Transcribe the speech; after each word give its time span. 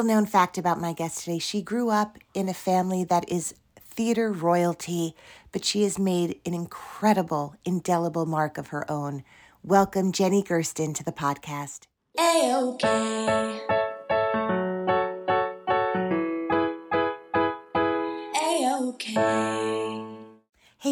Little 0.00 0.14
known 0.14 0.24
fact 0.24 0.56
about 0.56 0.80
my 0.80 0.94
guest 0.94 1.24
today 1.24 1.38
she 1.38 1.60
grew 1.60 1.90
up 1.90 2.16
in 2.32 2.48
a 2.48 2.54
family 2.54 3.04
that 3.04 3.30
is 3.30 3.54
theater 3.78 4.32
royalty, 4.32 5.14
but 5.52 5.62
she 5.62 5.82
has 5.82 5.98
made 5.98 6.40
an 6.46 6.54
incredible, 6.54 7.54
indelible 7.66 8.24
mark 8.24 8.56
of 8.56 8.68
her 8.68 8.90
own. 8.90 9.24
Welcome, 9.62 10.12
Jenny 10.12 10.42
Gersten, 10.42 10.94
to 10.94 11.04
the 11.04 11.12
podcast. 11.12 11.80
A-OK. 12.18 12.88
A-OK. 18.34 19.49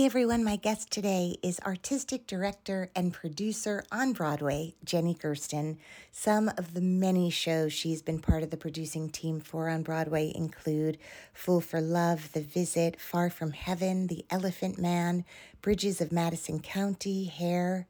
Everyone, 0.09 0.43
my 0.43 0.57
guest 0.57 0.91
today 0.91 1.37
is 1.43 1.61
artistic 1.67 2.27
director 2.27 2.91
and 2.97 3.13
producer 3.13 3.85
on 3.93 4.15
Broadway, 4.15 4.73
Jenny 4.83 5.13
Gersten. 5.13 5.77
Some 6.11 6.49
of 6.57 6.73
the 6.73 6.81
many 6.81 7.29
shows 7.29 7.75
she's 7.75 8.01
been 8.01 8.19
part 8.19 8.43
of 8.43 8.49
the 8.49 8.57
producing 8.57 9.11
team 9.11 9.39
for 9.39 9.69
on 9.69 9.83
Broadway 9.83 10.33
include 10.35 10.97
Fool 11.35 11.61
for 11.61 11.83
Love, 11.83 12.33
The 12.33 12.41
Visit, 12.41 12.99
Far 12.99 13.29
from 13.29 13.51
Heaven, 13.51 14.07
The 14.07 14.25
Elephant 14.31 14.79
Man, 14.79 15.27
Bridges 15.61 16.01
of 16.01 16.11
Madison 16.11 16.61
County, 16.61 17.25
Hair. 17.25 17.87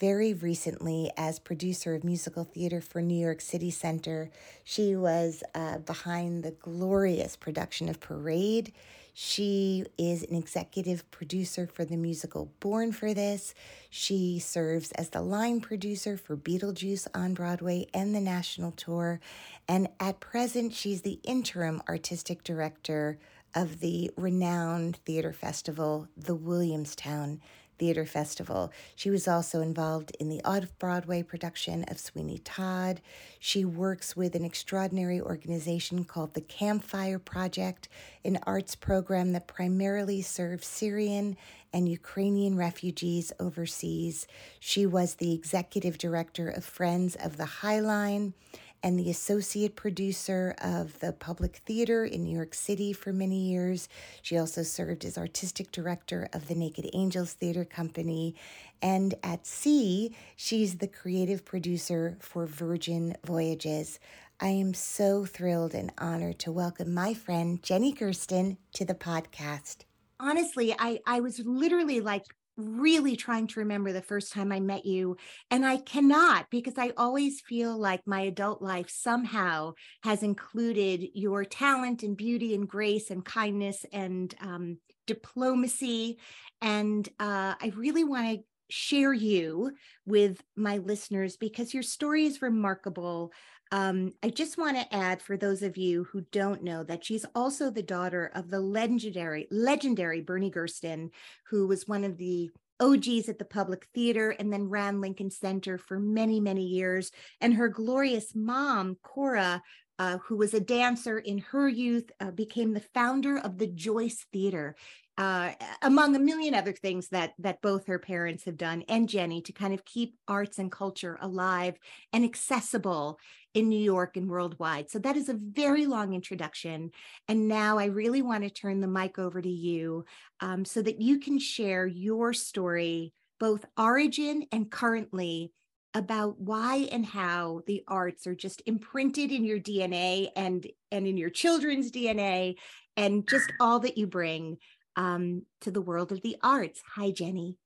Very 0.00 0.34
recently, 0.34 1.12
as 1.16 1.38
producer 1.38 1.94
of 1.94 2.02
musical 2.02 2.42
theater 2.42 2.80
for 2.80 3.00
New 3.00 3.14
York 3.14 3.40
City 3.40 3.70
Center, 3.70 4.30
she 4.64 4.96
was 4.96 5.44
uh, 5.54 5.78
behind 5.78 6.42
the 6.42 6.50
glorious 6.50 7.36
production 7.36 7.88
of 7.88 8.00
Parade 8.00 8.72
she 9.12 9.84
is 9.98 10.22
an 10.22 10.34
executive 10.34 11.10
producer 11.10 11.66
for 11.66 11.84
the 11.84 11.96
musical 11.96 12.50
Born 12.60 12.92
for 12.92 13.12
This. 13.12 13.54
She 13.90 14.38
serves 14.38 14.90
as 14.92 15.10
the 15.10 15.20
line 15.20 15.60
producer 15.60 16.16
for 16.16 16.36
Beetlejuice 16.36 17.06
on 17.14 17.34
Broadway 17.34 17.86
and 17.92 18.14
the 18.14 18.20
national 18.20 18.72
tour. 18.72 19.20
And 19.68 19.88
at 20.00 20.20
present, 20.20 20.72
she's 20.72 21.02
the 21.02 21.20
interim 21.24 21.82
artistic 21.88 22.42
director 22.42 23.18
of 23.54 23.80
the 23.80 24.10
renowned 24.16 24.96
theater 25.04 25.34
festival, 25.34 26.08
the 26.16 26.34
Williamstown 26.34 27.40
Theater 27.82 28.06
Festival. 28.06 28.70
She 28.94 29.10
was 29.10 29.26
also 29.26 29.60
involved 29.60 30.16
in 30.20 30.28
the 30.28 30.40
off 30.44 30.68
Broadway 30.78 31.24
production 31.24 31.82
of 31.88 31.98
Sweeney 31.98 32.38
Todd. 32.38 33.00
She 33.40 33.64
works 33.64 34.14
with 34.14 34.36
an 34.36 34.44
extraordinary 34.44 35.20
organization 35.20 36.04
called 36.04 36.34
the 36.34 36.42
Campfire 36.42 37.18
Project, 37.18 37.88
an 38.24 38.38
arts 38.44 38.76
program 38.76 39.32
that 39.32 39.48
primarily 39.48 40.22
serves 40.22 40.64
Syrian 40.64 41.36
and 41.72 41.88
Ukrainian 41.88 42.56
refugees 42.56 43.32
overseas. 43.40 44.28
She 44.60 44.86
was 44.86 45.16
the 45.16 45.34
executive 45.34 45.98
director 45.98 46.48
of 46.48 46.64
Friends 46.64 47.16
of 47.16 47.36
the 47.36 47.46
High 47.46 47.80
Line 47.80 48.34
and 48.82 48.98
the 48.98 49.10
associate 49.10 49.76
producer 49.76 50.54
of 50.62 50.98
the 51.00 51.12
Public 51.12 51.56
Theater 51.56 52.04
in 52.04 52.24
New 52.24 52.34
York 52.34 52.54
City 52.54 52.92
for 52.92 53.12
many 53.12 53.38
years. 53.38 53.88
She 54.22 54.36
also 54.36 54.62
served 54.62 55.04
as 55.04 55.16
artistic 55.16 55.70
director 55.70 56.28
of 56.32 56.48
the 56.48 56.54
Naked 56.54 56.90
Angels 56.92 57.32
Theater 57.32 57.64
Company. 57.64 58.34
And 58.80 59.14
at 59.22 59.46
sea, 59.46 60.16
she's 60.36 60.78
the 60.78 60.88
creative 60.88 61.44
producer 61.44 62.16
for 62.20 62.46
Virgin 62.46 63.16
Voyages. 63.24 64.00
I 64.40 64.48
am 64.48 64.74
so 64.74 65.24
thrilled 65.24 65.74
and 65.74 65.92
honored 65.98 66.40
to 66.40 66.50
welcome 66.50 66.92
my 66.92 67.14
friend 67.14 67.62
Jenny 67.62 67.92
Gersten 67.92 68.58
to 68.74 68.84
the 68.84 68.94
podcast. 68.94 69.84
Honestly, 70.18 70.74
I, 70.78 71.00
I 71.06 71.20
was 71.20 71.38
literally 71.40 72.00
like 72.00 72.24
really 72.56 73.16
trying 73.16 73.46
to 73.48 73.60
remember 73.60 73.92
the 73.92 74.02
first 74.02 74.32
time 74.32 74.52
I 74.52 74.60
met 74.60 74.84
you. 74.84 75.16
And 75.50 75.64
I 75.64 75.78
cannot 75.78 76.46
because 76.50 76.74
I 76.76 76.92
always 76.96 77.40
feel 77.40 77.76
like 77.78 78.06
my 78.06 78.22
adult 78.22 78.62
life 78.62 78.90
somehow 78.90 79.74
has 80.04 80.22
included 80.22 81.08
your 81.14 81.44
talent 81.44 82.02
and 82.02 82.16
beauty 82.16 82.54
and 82.54 82.68
grace 82.68 83.10
and 83.10 83.24
kindness 83.24 83.84
and 83.92 84.34
um, 84.40 84.78
diplomacy. 85.06 86.18
And 86.60 87.08
uh, 87.18 87.54
I 87.60 87.72
really 87.74 88.04
want 88.04 88.38
to 88.38 88.44
share 88.70 89.12
you 89.12 89.72
with 90.06 90.42
my 90.56 90.78
listeners 90.78 91.36
because 91.36 91.74
your 91.74 91.82
story 91.82 92.24
is 92.24 92.40
remarkable. 92.40 93.32
Um, 93.72 94.12
I 94.22 94.28
just 94.28 94.58
want 94.58 94.76
to 94.76 94.94
add 94.94 95.22
for 95.22 95.38
those 95.38 95.62
of 95.62 95.78
you 95.78 96.04
who 96.04 96.20
don't 96.30 96.62
know 96.62 96.84
that 96.84 97.06
she's 97.06 97.24
also 97.34 97.70
the 97.70 97.82
daughter 97.82 98.30
of 98.34 98.50
the 98.50 98.60
legendary, 98.60 99.48
legendary 99.50 100.20
Bernie 100.20 100.50
Gersten, 100.50 101.10
who 101.48 101.66
was 101.66 101.88
one 101.88 102.04
of 102.04 102.18
the 102.18 102.50
OGs 102.80 103.30
at 103.30 103.38
the 103.38 103.46
Public 103.46 103.86
Theater 103.94 104.30
and 104.38 104.52
then 104.52 104.68
ran 104.68 105.00
Lincoln 105.00 105.30
Center 105.30 105.78
for 105.78 105.98
many, 105.98 106.38
many 106.38 106.64
years. 106.64 107.12
And 107.40 107.54
her 107.54 107.68
glorious 107.68 108.34
mom, 108.34 108.98
Cora, 109.02 109.62
uh, 109.98 110.18
who 110.18 110.36
was 110.36 110.52
a 110.52 110.60
dancer 110.60 111.18
in 111.18 111.38
her 111.38 111.66
youth, 111.66 112.10
uh, 112.20 112.30
became 112.30 112.74
the 112.74 112.84
founder 112.92 113.38
of 113.38 113.56
the 113.56 113.68
Joyce 113.68 114.26
Theater 114.34 114.76
uh, 115.22 115.52
among 115.82 116.16
a 116.16 116.18
million 116.18 116.52
other 116.52 116.72
things 116.72 117.06
that 117.10 117.32
that 117.38 117.62
both 117.62 117.86
her 117.86 118.00
parents 118.00 118.44
have 118.44 118.56
done 118.56 118.82
and 118.88 119.08
Jenny 119.08 119.40
to 119.42 119.52
kind 119.52 119.72
of 119.72 119.84
keep 119.84 120.16
arts 120.26 120.58
and 120.58 120.72
culture 120.72 121.16
alive 121.20 121.76
and 122.12 122.24
accessible 122.24 123.20
in 123.54 123.68
New 123.68 123.78
York 123.78 124.16
and 124.16 124.28
worldwide. 124.28 124.90
So 124.90 124.98
that 124.98 125.16
is 125.16 125.28
a 125.28 125.38
very 125.38 125.86
long 125.86 126.12
introduction. 126.12 126.90
And 127.28 127.46
now 127.46 127.78
I 127.78 127.84
really 127.84 128.20
want 128.20 128.42
to 128.42 128.50
turn 128.50 128.80
the 128.80 128.88
mic 128.88 129.16
over 129.16 129.40
to 129.40 129.48
you 129.48 130.06
um, 130.40 130.64
so 130.64 130.82
that 130.82 131.00
you 131.00 131.20
can 131.20 131.38
share 131.38 131.86
your 131.86 132.32
story, 132.32 133.12
both 133.38 133.64
origin 133.78 134.46
and 134.50 134.72
currently, 134.72 135.52
about 135.94 136.40
why 136.40 136.88
and 136.90 137.04
how 137.04 137.60
the 137.66 137.84
arts 137.86 138.26
are 138.26 138.34
just 138.34 138.62
imprinted 138.66 139.30
in 139.30 139.44
your 139.44 139.60
DNA 139.60 140.30
and 140.34 140.66
and 140.90 141.06
in 141.06 141.18
your 141.18 141.28
children's 141.28 141.92
DNA 141.92 142.56
and 142.96 143.28
just 143.28 143.52
all 143.60 143.80
that 143.80 143.98
you 143.98 144.06
bring 144.06 144.56
um, 144.96 145.42
to 145.60 145.70
the 145.70 145.80
world 145.80 146.12
of 146.12 146.22
the 146.22 146.36
arts. 146.42 146.82
Hi, 146.96 147.10
Jenny. 147.10 147.56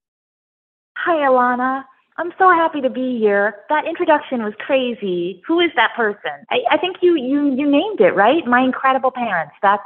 Hi, 0.96 1.28
Ilana. 1.28 1.84
I'm 2.18 2.32
so 2.38 2.50
happy 2.50 2.80
to 2.80 2.88
be 2.88 3.18
here. 3.18 3.56
That 3.68 3.86
introduction 3.86 4.42
was 4.42 4.54
crazy. 4.58 5.42
Who 5.46 5.60
is 5.60 5.70
that 5.76 5.90
person? 5.96 6.46
I, 6.50 6.60
I 6.70 6.78
think 6.78 6.96
you 7.02 7.14
you 7.16 7.54
you 7.54 7.70
named 7.70 8.00
it 8.00 8.14
right. 8.14 8.46
My 8.46 8.60
incredible 8.60 9.10
parents. 9.10 9.54
That's 9.60 9.82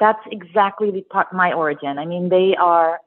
that's 0.00 0.20
exactly 0.30 0.90
the 0.90 1.02
part 1.02 1.32
my 1.32 1.52
origin. 1.52 1.98
I 1.98 2.06
mean, 2.06 2.28
they 2.28 2.56
are. 2.60 3.00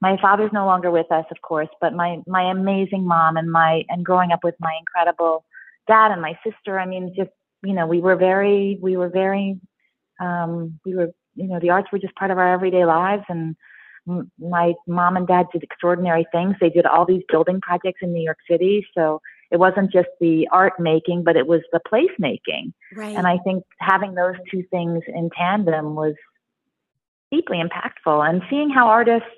My 0.00 0.18
father's 0.20 0.52
no 0.52 0.66
longer 0.66 0.90
with 0.90 1.10
us, 1.10 1.24
of 1.30 1.40
course, 1.42 1.68
but 1.80 1.94
my 1.94 2.22
my 2.26 2.50
amazing 2.50 3.06
mom 3.06 3.36
and 3.36 3.50
my 3.50 3.82
and 3.88 4.04
growing 4.04 4.30
up 4.30 4.44
with 4.44 4.54
my 4.60 4.72
incredible 4.78 5.44
dad 5.88 6.12
and 6.12 6.22
my 6.22 6.38
sister. 6.44 6.78
I 6.78 6.86
mean, 6.86 7.12
just 7.16 7.30
you 7.64 7.74
know, 7.74 7.86
we 7.86 8.00
were 8.00 8.16
very 8.16 8.78
we 8.80 8.96
were 8.96 9.08
very 9.08 9.58
um, 10.20 10.78
we 10.84 10.94
were 10.94 11.10
you 11.36 11.46
know, 11.46 11.60
the 11.60 11.70
arts 11.70 11.88
were 11.92 11.98
just 11.98 12.14
part 12.16 12.30
of 12.30 12.38
our 12.38 12.52
everyday 12.52 12.84
lives. 12.84 13.24
And 13.28 13.56
my 14.38 14.74
mom 14.86 15.16
and 15.16 15.26
dad 15.26 15.46
did 15.52 15.62
extraordinary 15.62 16.26
things. 16.32 16.54
They 16.60 16.70
did 16.70 16.86
all 16.86 17.04
these 17.04 17.22
building 17.28 17.60
projects 17.60 18.00
in 18.02 18.12
New 18.12 18.22
York 18.22 18.38
City. 18.48 18.86
So 18.94 19.20
it 19.50 19.58
wasn't 19.58 19.92
just 19.92 20.08
the 20.20 20.48
art 20.50 20.74
making, 20.78 21.24
but 21.24 21.36
it 21.36 21.46
was 21.46 21.60
the 21.72 21.80
place 21.80 22.10
making. 22.18 22.72
Right. 22.94 23.16
And 23.16 23.26
I 23.26 23.38
think 23.38 23.64
having 23.78 24.14
those 24.14 24.34
two 24.50 24.64
things 24.70 25.02
in 25.08 25.30
tandem 25.36 25.94
was 25.94 26.14
deeply 27.30 27.62
impactful. 27.62 28.28
And 28.28 28.42
seeing 28.48 28.70
how 28.70 28.88
artists, 28.88 29.28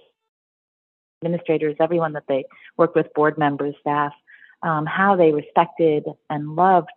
administrators, 1.23 1.77
everyone 1.81 2.13
that 2.13 2.25
they 2.29 2.45
worked 2.77 2.95
with, 2.95 3.13
board 3.15 3.37
members, 3.39 3.75
staff, 3.81 4.13
um, 4.63 4.87
how 4.87 5.17
they 5.17 5.33
respected 5.33 6.05
and 6.31 6.57
loved 6.57 6.89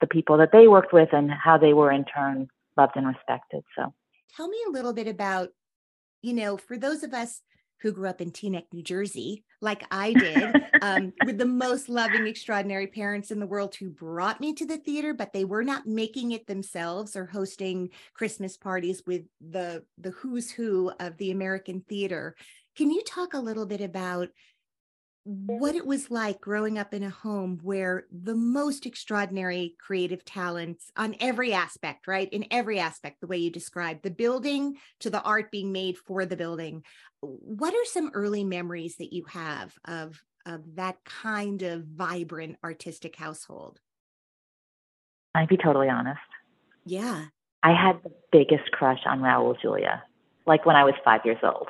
the 0.00 0.06
people 0.06 0.36
that 0.38 0.52
they 0.52 0.68
worked 0.68 0.92
with 0.92 1.10
and 1.12 1.30
how 1.30 1.58
they 1.58 1.72
were 1.72 1.90
in 1.90 2.04
turn 2.04 2.48
loved 2.76 2.96
and 2.96 3.06
respected. 3.06 3.62
So 3.76 3.92
Tell 4.36 4.48
me 4.48 4.58
a 4.66 4.70
little 4.70 4.92
bit 4.92 5.08
about 5.08 5.50
you 6.22 6.32
know, 6.32 6.56
for 6.56 6.78
those 6.78 7.02
of 7.02 7.12
us 7.12 7.42
who 7.80 7.92
grew 7.92 8.08
up 8.08 8.20
in 8.20 8.30
Teaneck, 8.30 8.66
New 8.72 8.82
Jersey, 8.82 9.44
like 9.60 9.84
I 9.90 10.12
did, 10.12 10.62
um, 10.82 11.12
with 11.26 11.36
the 11.36 11.44
most 11.44 11.88
loving, 11.88 12.28
extraordinary 12.28 12.86
parents 12.86 13.32
in 13.32 13.40
the 13.40 13.46
world 13.46 13.74
who 13.74 13.90
brought 13.90 14.40
me 14.40 14.54
to 14.54 14.64
the 14.64 14.78
theater, 14.78 15.12
but 15.12 15.32
they 15.32 15.44
were 15.44 15.64
not 15.64 15.86
making 15.86 16.30
it 16.30 16.46
themselves 16.46 17.16
or 17.16 17.26
hosting 17.26 17.90
Christmas 18.14 18.56
parties 18.56 19.02
with 19.04 19.22
the 19.40 19.84
the 19.98 20.10
who's 20.10 20.50
who 20.50 20.92
of 21.00 21.16
the 21.18 21.32
American 21.32 21.80
theater. 21.88 22.36
Can 22.76 22.90
you 22.90 23.02
talk 23.02 23.34
a 23.34 23.40
little 23.40 23.66
bit 23.66 23.80
about 23.80 24.28
what 25.24 25.74
it 25.74 25.86
was 25.86 26.10
like 26.10 26.40
growing 26.40 26.78
up 26.78 26.92
in 26.92 27.02
a 27.02 27.10
home 27.10 27.60
where 27.62 28.06
the 28.10 28.34
most 28.34 28.86
extraordinary 28.86 29.76
creative 29.78 30.24
talents 30.24 30.90
on 30.96 31.14
every 31.20 31.52
aspect, 31.52 32.08
right? 32.08 32.28
In 32.32 32.44
every 32.50 32.80
aspect, 32.80 33.20
the 33.20 33.28
way 33.28 33.36
you 33.36 33.50
described 33.50 34.02
the 34.02 34.10
building 34.10 34.76
to 35.00 35.10
the 35.10 35.22
art 35.22 35.50
being 35.52 35.70
made 35.70 35.96
for 35.96 36.26
the 36.26 36.36
building. 36.36 36.82
What 37.20 37.72
are 37.72 37.84
some 37.84 38.10
early 38.14 38.42
memories 38.42 38.96
that 38.96 39.12
you 39.12 39.24
have 39.28 39.72
of, 39.84 40.20
of 40.44 40.74
that 40.74 40.96
kind 41.04 41.62
of 41.62 41.84
vibrant 41.84 42.56
artistic 42.64 43.14
household? 43.14 43.78
I'd 45.34 45.48
be 45.48 45.56
totally 45.56 45.88
honest. 45.88 46.20
Yeah. 46.84 47.26
I 47.62 47.72
had 47.72 48.02
the 48.02 48.12
biggest 48.32 48.72
crush 48.72 49.00
on 49.06 49.20
Raul 49.20 49.54
Julia, 49.62 50.02
like 50.46 50.66
when 50.66 50.74
I 50.74 50.82
was 50.82 50.94
five 51.04 51.20
years 51.24 51.38
old. 51.44 51.68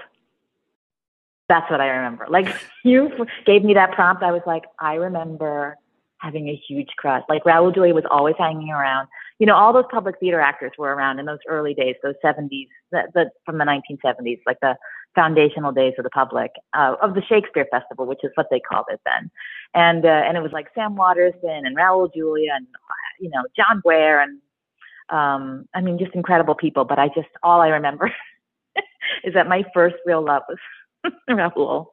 That's 1.53 1.71
what 1.71 1.83
I 1.83 1.89
remember. 1.89 2.27
Like 2.31 2.47
you 2.83 3.11
gave 3.45 3.63
me 3.63 3.75
that 3.75 3.93
prompt, 3.93 4.23
I 4.23 4.33
was 4.33 4.41
like, 4.47 4.65
I 4.81 4.95
remember 4.95 5.77
having 6.17 6.49
a 6.49 6.59
huge 6.67 6.89
crush. 6.97 7.23
Like 7.29 7.45
Raul 7.45 7.75
Julia 7.75 7.93
was 7.93 8.05
always 8.11 8.37
hanging 8.39 8.71
around. 8.71 9.09
You 9.39 9.47
know, 9.47 9.55
all 9.55 9.75
those 9.75 9.85
public 9.91 10.19
theater 10.19 10.41
actors 10.41 10.73
were 10.79 10.95
around 10.95 11.19
in 11.19 11.27
those 11.27 11.41
early 11.47 11.75
days, 11.75 11.97
those 12.03 12.15
70s, 12.25 12.69
the, 12.91 13.03
the, 13.13 13.31
from 13.45 13.59
the 13.59 13.65
1970s, 13.65 14.39
like 14.47 14.61
the 14.63 14.77
foundational 15.15 15.73
days 15.73 15.93
of 15.99 16.05
the 16.05 16.11
public, 16.11 16.53
uh, 16.73 16.95
of 17.03 17.15
the 17.15 17.23
Shakespeare 17.29 17.67
Festival, 17.71 18.07
which 18.07 18.21
is 18.23 18.31
what 18.37 18.47
they 18.51 18.61
called 18.61 18.87
it 18.89 19.01
then. 19.05 19.31
And, 19.75 20.07
uh, 20.07 20.23
and 20.27 20.39
it 20.39 20.43
was 20.43 20.53
like 20.53 20.69
Sam 20.75 20.97
Waterston 20.97 21.67
and 21.67 21.77
Raul 21.77 22.09
Julia 22.15 22.53
and, 22.55 22.67
you 23.21 23.29
know, 23.29 23.43
John 23.55 23.83
Guare 23.85 24.23
and, 24.23 24.39
um, 25.11 25.69
I 25.75 25.83
mean, 25.83 25.99
just 25.99 26.15
incredible 26.15 26.55
people. 26.55 26.87
But 26.87 26.99
I 26.99 27.09
just, 27.09 27.29
all 27.43 27.61
I 27.61 27.69
remember 27.69 28.11
is 29.25 29.35
that 29.35 29.49
my 29.49 29.65
first 29.75 29.97
real 30.07 30.25
love 30.25 30.45
was 30.49 30.59
Oh, 31.29 31.35
Raul. 31.35 31.87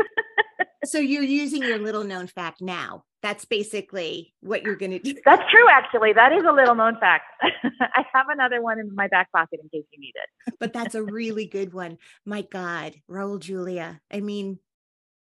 so 0.84 0.98
you're 0.98 1.22
using 1.22 1.62
your 1.62 1.78
little 1.78 2.04
known 2.04 2.26
fact 2.26 2.60
now. 2.60 3.04
That's 3.22 3.44
basically 3.44 4.34
what 4.40 4.62
you're 4.62 4.76
going 4.76 4.90
to 4.90 4.98
do. 4.98 5.14
That's 5.24 5.42
true, 5.50 5.68
actually. 5.70 6.12
That 6.12 6.32
is 6.32 6.42
a 6.44 6.52
little 6.52 6.74
known 6.74 6.98
fact. 6.98 7.24
I 7.42 8.04
have 8.12 8.26
another 8.28 8.60
one 8.60 8.80
in 8.80 8.94
my 8.94 9.06
back 9.08 9.30
pocket 9.32 9.60
in 9.62 9.68
case 9.68 9.86
you 9.92 10.00
need 10.00 10.14
it. 10.16 10.54
but 10.58 10.72
that's 10.72 10.94
a 10.94 11.02
really 11.02 11.46
good 11.46 11.72
one. 11.72 11.98
My 12.26 12.42
God, 12.42 12.94
Raul 13.08 13.38
Julia. 13.38 14.00
I 14.12 14.20
mean, 14.20 14.58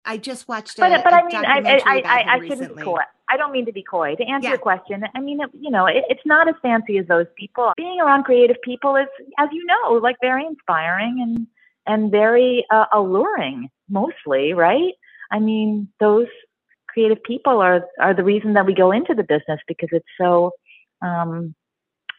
I 0.05 0.19
just 0.19 0.49
watched. 0.49 0.79
A, 0.79 0.82
but 0.82 1.05
but 1.05 1.12
I 1.12 1.25
mean, 1.25 1.37
I 1.37 1.81
I, 1.87 2.03
I, 2.05 2.35
I 2.35 2.49
shouldn't 2.49 2.76
be 2.76 2.82
coy. 2.82 2.99
I 3.29 3.37
don't 3.37 3.53
mean 3.53 3.67
to 3.67 3.73
be 3.73 3.82
coy. 3.82 4.15
To 4.17 4.25
answer 4.25 4.49
yeah. 4.49 4.50
your 4.50 4.59
question, 4.59 5.05
I 5.15 5.21
mean, 5.21 5.41
you 5.59 5.71
know, 5.71 5.87
it, 5.87 6.05
it's 6.09 6.25
not 6.26 6.49
as 6.49 6.55
fancy 6.62 6.99
as 6.99 7.06
those 7.06 7.26
people. 7.38 7.73
Being 7.76 8.00
around 8.00 8.25
creative 8.25 8.61
people 8.62 8.97
is, 8.97 9.06
as 9.38 9.49
you 9.53 9.65
know, 9.65 9.94
like 9.94 10.17
very 10.21 10.44
inspiring 10.44 11.21
and 11.23 11.47
and 11.86 12.10
very 12.10 12.64
uh, 12.70 12.86
alluring 12.92 13.69
mostly, 13.88 14.52
right? 14.52 14.94
I 15.31 15.38
mean, 15.38 15.88
those 16.00 16.26
creative 16.88 17.22
people 17.22 17.60
are 17.60 17.84
are 18.00 18.14
the 18.14 18.25
reason 18.25 18.54
that 18.54 18.66
we 18.66 18.75
go 18.75 18.92
into 18.92 19.14
the 19.14 19.25
business 19.25 19.60
because 19.66 19.88
it's 19.92 20.06
so 20.20 20.52
um, 21.02 21.54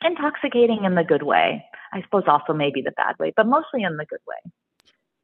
intoxicating 0.03 0.83
in 0.83 0.95
the 0.95 1.03
good 1.03 1.23
way. 1.23 1.65
I 1.93 2.01
suppose 2.01 2.23
also 2.27 2.53
maybe 2.53 2.81
the 2.81 2.91
bad 2.91 3.17
way, 3.19 3.33
but 3.35 3.47
mostly 3.47 3.83
in 3.83 3.97
the 3.97 4.05
good 4.05 4.19
way. 4.27 4.51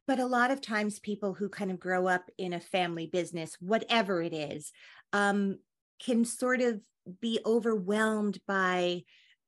But 0.08 0.18
a 0.18 0.26
lot 0.26 0.50
of 0.50 0.60
times, 0.60 0.98
people 0.98 1.34
who 1.34 1.48
kind 1.48 1.70
of 1.70 1.78
grow 1.78 2.08
up 2.08 2.30
in 2.36 2.52
a 2.52 2.60
family 2.60 3.06
business, 3.06 3.56
whatever 3.60 4.20
it 4.20 4.32
is, 4.32 4.72
um, 5.12 5.58
can 6.04 6.24
sort 6.24 6.60
of 6.60 6.80
be 7.20 7.38
overwhelmed 7.46 8.40
by 8.46 9.02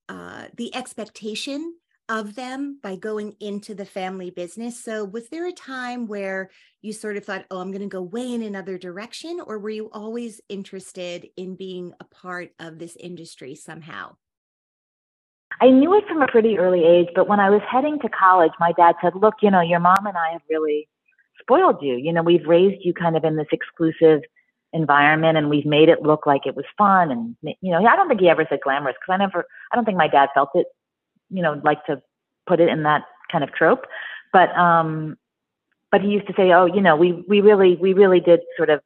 uh, 0.09 0.45
the 0.57 0.75
expectation 0.75 1.75
of 2.09 2.35
them 2.35 2.79
by 2.83 2.97
going 2.97 3.35
into 3.41 3.75
the 3.75 3.85
family 3.85 4.31
business. 4.31 4.83
So, 4.83 5.05
was 5.05 5.29
there 5.29 5.47
a 5.47 5.53
time 5.53 6.07
where 6.07 6.51
you 6.83 6.93
sort 6.93 7.17
of 7.17 7.25
thought, 7.25 7.47
oh, 7.51 7.61
I'm 7.61 7.71
going 7.71 7.83
to 7.83 7.89
go 7.89 8.03
way 8.03 8.33
in 8.33 8.43
another 8.43 8.79
direction? 8.79 9.41
Or 9.45 9.59
were 9.59 9.71
you 9.71 9.91
always 9.93 10.41
interested 10.49 11.27
in 11.37 11.57
being 11.57 11.93
a 12.01 12.05
part 12.05 12.51
of 12.59 12.79
this 12.79 12.97
industry 12.97 13.55
somehow? 13.55 14.17
I 15.61 15.71
knew 15.71 15.95
it 15.95 16.05
from 16.09 16.21
a 16.21 16.27
pretty 16.27 16.59
early 16.59 16.85
age, 16.85 17.09
but 17.15 17.29
when 17.29 17.41
I 17.41 17.49
was 17.49 17.63
heading 17.71 17.99
to 18.01 18.09
college, 18.09 18.53
my 18.59 18.73
dad 18.73 18.97
said, 19.03 19.15
Look, 19.15 19.35
you 19.41 19.51
know, 19.51 19.61
your 19.61 19.81
mom 19.81 20.07
and 20.07 20.17
I 20.17 20.33
have 20.33 20.43
really 20.51 20.89
spoiled 21.41 21.83
you. 21.83 21.97
You 21.97 22.13
know, 22.13 22.23
we've 22.23 22.47
raised 22.47 22.85
you 22.85 22.93
kind 22.93 23.17
of 23.17 23.25
in 23.25 23.37
this 23.37 23.47
exclusive 23.53 24.21
environment 24.73 25.39
and 25.39 25.49
we've 25.49 25.67
made 25.67 25.89
it 25.89 26.03
look 26.03 26.27
like 26.27 26.47
it 26.47 26.57
was 26.57 26.65
fun. 26.77 27.11
And, 27.11 27.37
you 27.61 27.71
know, 27.71 27.87
I 27.87 27.97
don't 27.97 28.09
think 28.09 28.21
he 28.21 28.29
ever 28.29 28.45
said 28.49 28.61
glamorous 28.63 28.97
because 29.01 29.15
I 29.15 29.17
never, 29.19 29.47
I 29.73 29.77
don't 29.77 29.85
think 29.85 29.97
my 29.97 30.09
dad 30.09 30.31
felt 30.35 30.51
it 30.55 30.67
you 31.35 31.43
know 31.43 31.61
like 31.65 31.85
to 31.87 32.01
put 32.47 32.61
it 32.61 32.69
in 32.69 32.85
that 32.85 33.03
kind 33.31 33.45
of 33.45 33.53
trope. 33.53 33.87
But 34.33 34.51
um 34.57 35.17
but 35.91 36.01
he 36.01 36.09
used 36.09 36.27
to 36.27 36.35
say 36.37 36.53
oh 36.53 36.67
you 36.67 36.81
know 36.81 36.97
we 36.97 37.25
we 37.29 37.41
really 37.41 37.77
we 37.77 37.93
really 37.93 38.21
did 38.21 38.41
sort 38.57 38.71
of 38.71 38.81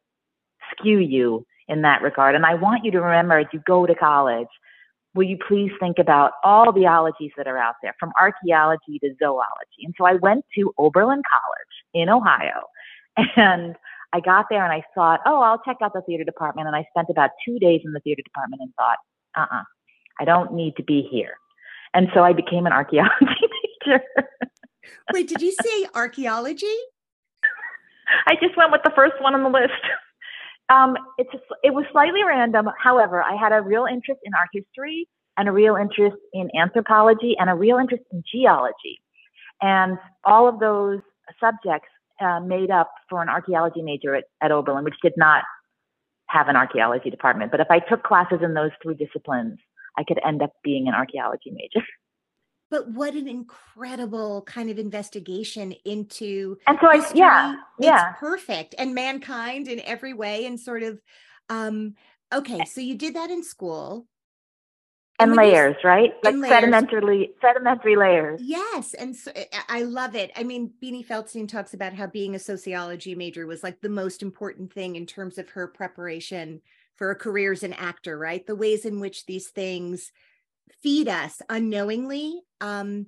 skew 0.73 0.99
you 0.99 1.47
in 1.69 1.83
that 1.83 2.03
regard. 2.03 2.35
And 2.35 2.47
i 2.47 2.55
want 2.55 2.85
you 2.85 2.91
to 2.93 3.01
remember 3.01 3.39
as 3.39 3.47
you 3.53 3.61
go 3.67 3.87
to 3.87 3.95
college 3.95 4.49
will 5.15 5.25
you 5.25 5.39
please 5.49 5.73
think 5.81 5.99
about 5.99 6.33
all 6.45 6.71
the 6.73 6.87
ologies 6.87 7.33
that 7.37 7.49
are 7.49 7.59
out 7.59 7.75
there 7.83 7.95
from 7.99 8.13
archaeology 8.21 8.99
to 9.01 9.15
zoology? 9.19 9.81
And 9.85 9.95
so 9.99 10.05
i 10.05 10.15
went 10.15 10.45
to 10.57 10.73
oberlin 10.79 11.23
college 11.37 11.75
in 11.95 12.09
ohio 12.09 12.63
and 13.37 13.77
i 14.13 14.21
got 14.21 14.47
there 14.51 14.65
and 14.65 14.73
i 14.73 14.83
thought 14.95 15.21
oh 15.27 15.41
i'll 15.41 15.63
check 15.65 15.77
out 15.83 15.93
the 15.93 16.03
theater 16.03 16.25
department. 16.25 16.67
And 16.67 16.77
i 16.77 16.87
spent 16.91 17.09
about 17.11 17.31
two 17.45 17.59
days 17.59 17.83
in 17.85 17.93
the 17.93 18.01
theater 18.01 18.23
department 18.23 18.63
and 18.63 18.73
thought 18.75 18.99
uh-uh 19.37 19.65
i 20.21 20.25
don't 20.25 20.53
need 20.55 20.77
to 20.77 20.83
be 20.83 21.07
here 21.11 21.35
and 21.99 22.07
so 22.15 22.23
I 22.23 22.33
became 22.33 22.65
an 22.65 22.73
archaeology 22.73 23.11
major. 23.85 24.01
Wait, 25.13 25.27
did 25.27 25.43
you 25.43 25.51
say 25.51 25.87
archaeology? 25.97 26.77
I 28.25 28.35
just 28.41 28.57
went 28.57 28.71
with 28.71 28.83
the 28.85 28.93
first 28.95 29.15
one 29.21 29.35
on 29.35 29.43
the 29.43 29.49
list. 29.49 29.73
Um, 30.69 30.97
it's 31.19 31.35
a, 31.35 31.39
it 31.65 31.75
was 31.75 31.87
slightly 31.91 32.23
random. 32.23 32.69
However, 32.81 33.21
I 33.21 33.35
had 33.35 33.51
a 33.53 33.61
real 33.61 33.87
interest 33.91 34.21
in 34.23 34.33
art 34.35 34.49
history 34.53 35.09
and 35.37 35.49
a 35.49 35.53
real 35.53 35.75
interest 35.75 36.19
in 36.33 36.49
anthropology 36.57 37.35
and 37.37 37.51
a 37.51 37.55
real 37.55 37.79
interest 37.79 38.05
in 38.13 38.23
geology. 38.33 39.01
And 39.61 39.99
all 40.25 40.49
of 40.49 40.61
those 40.61 41.01
subjects 41.41 41.89
uh, 42.21 42.39
made 42.39 42.71
up 42.71 42.93
for 43.11 43.23
an 43.23 43.29
archaeology 43.29 43.83
major 43.83 44.15
at, 44.15 44.25
at 44.41 44.53
Oberlin, 44.53 44.85
which 44.85 45.01
did 45.03 45.15
not 45.17 45.43
have 46.29 46.47
an 46.47 46.55
archaeology 46.55 47.11
department. 47.11 47.51
But 47.51 47.59
if 47.59 47.69
I 47.71 47.81
took 47.81 48.05
classes 48.05 48.39
in 48.41 48.55
those 48.55 48.71
three 48.81 48.95
disciplines, 48.95 49.59
I 49.99 50.05
could 50.05 50.21
end 50.25 50.43
up 50.43 50.53
being 50.63 50.89
an 50.89 50.95
archaeology 50.95 51.51
major. 51.51 51.85
But 52.71 52.91
what 52.91 53.15
an 53.15 53.27
incredible 53.27 54.43
kind 54.43 54.69
of 54.69 54.79
investigation 54.79 55.73
into 55.87 56.59
and 56.67 56.77
so 56.83 56.87
I 56.87 56.97
history. 56.97 57.21
yeah 57.21 57.57
yeah 57.79 58.11
it's 58.11 58.19
perfect 58.19 58.75
and 58.77 58.95
mankind 58.95 59.69
in 59.69 59.81
every 59.81 60.13
way 60.13 60.45
and 60.45 60.61
sort 60.61 60.83
of 60.83 61.01
um 61.49 61.95
okay 62.31 62.67
so 62.67 62.83
you 62.83 62.95
did 62.95 63.15
that 63.15 63.31
in 63.31 63.43
school 63.43 64.07
and, 65.19 65.31
and 65.31 65.37
layers, 65.37 65.77
you, 65.83 65.89
right? 65.89 66.13
Like 66.23 66.35
layers. 66.35 66.49
sedimentary, 66.49 67.31
sedimentary 67.41 67.97
layers. 67.97 68.41
Yes, 68.41 68.95
and 68.95 69.17
so 69.17 69.33
I 69.69 69.83
love 69.83 70.15
it. 70.15 70.31
I 70.37 70.45
mean, 70.45 70.71
Beanie 70.81 71.05
Feldstein 71.05 71.49
talks 71.49 71.75
about 71.75 71.95
how 71.95 72.07
being 72.07 72.37
a 72.37 72.39
sociology 72.39 73.17
major 73.17 73.47
was 73.47 73.65
like 73.65 73.81
the 73.81 73.89
most 73.89 74.23
important 74.23 74.73
thing 74.73 74.95
in 74.95 75.07
terms 75.07 75.39
of 75.39 75.49
her 75.51 75.67
preparation 75.67 76.61
for 76.99 77.11
a 77.11 77.17
career 77.17 77.53
as 77.53 77.63
an 77.63 77.73
actor, 77.73 78.19
right? 78.19 78.45
The 78.47 78.57
ways 78.57 78.85
in 78.85 79.01
which 79.01 79.25
these 79.25 79.49
things 79.49 80.11
feed 80.83 81.09
us 81.09 81.41
unknowingly. 81.49 82.43
Um, 82.61 83.07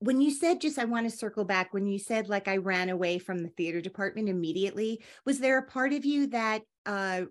when 0.00 0.20
you 0.20 0.30
said 0.30 0.60
just, 0.60 0.78
I 0.78 0.84
want 0.84 1.08
to 1.08 1.16
circle 1.16 1.44
back, 1.44 1.72
when 1.72 1.86
you 1.86 1.98
said 1.98 2.28
like 2.28 2.48
I 2.48 2.56
ran 2.56 2.90
away 2.90 3.18
from 3.18 3.42
the 3.42 3.50
theater 3.50 3.80
department 3.80 4.28
immediately, 4.28 5.02
was 5.24 5.38
there 5.38 5.58
a 5.58 5.62
part 5.62 5.92
of 5.92 6.04
you 6.04 6.26
that 6.28 6.62
uh, 6.86 7.22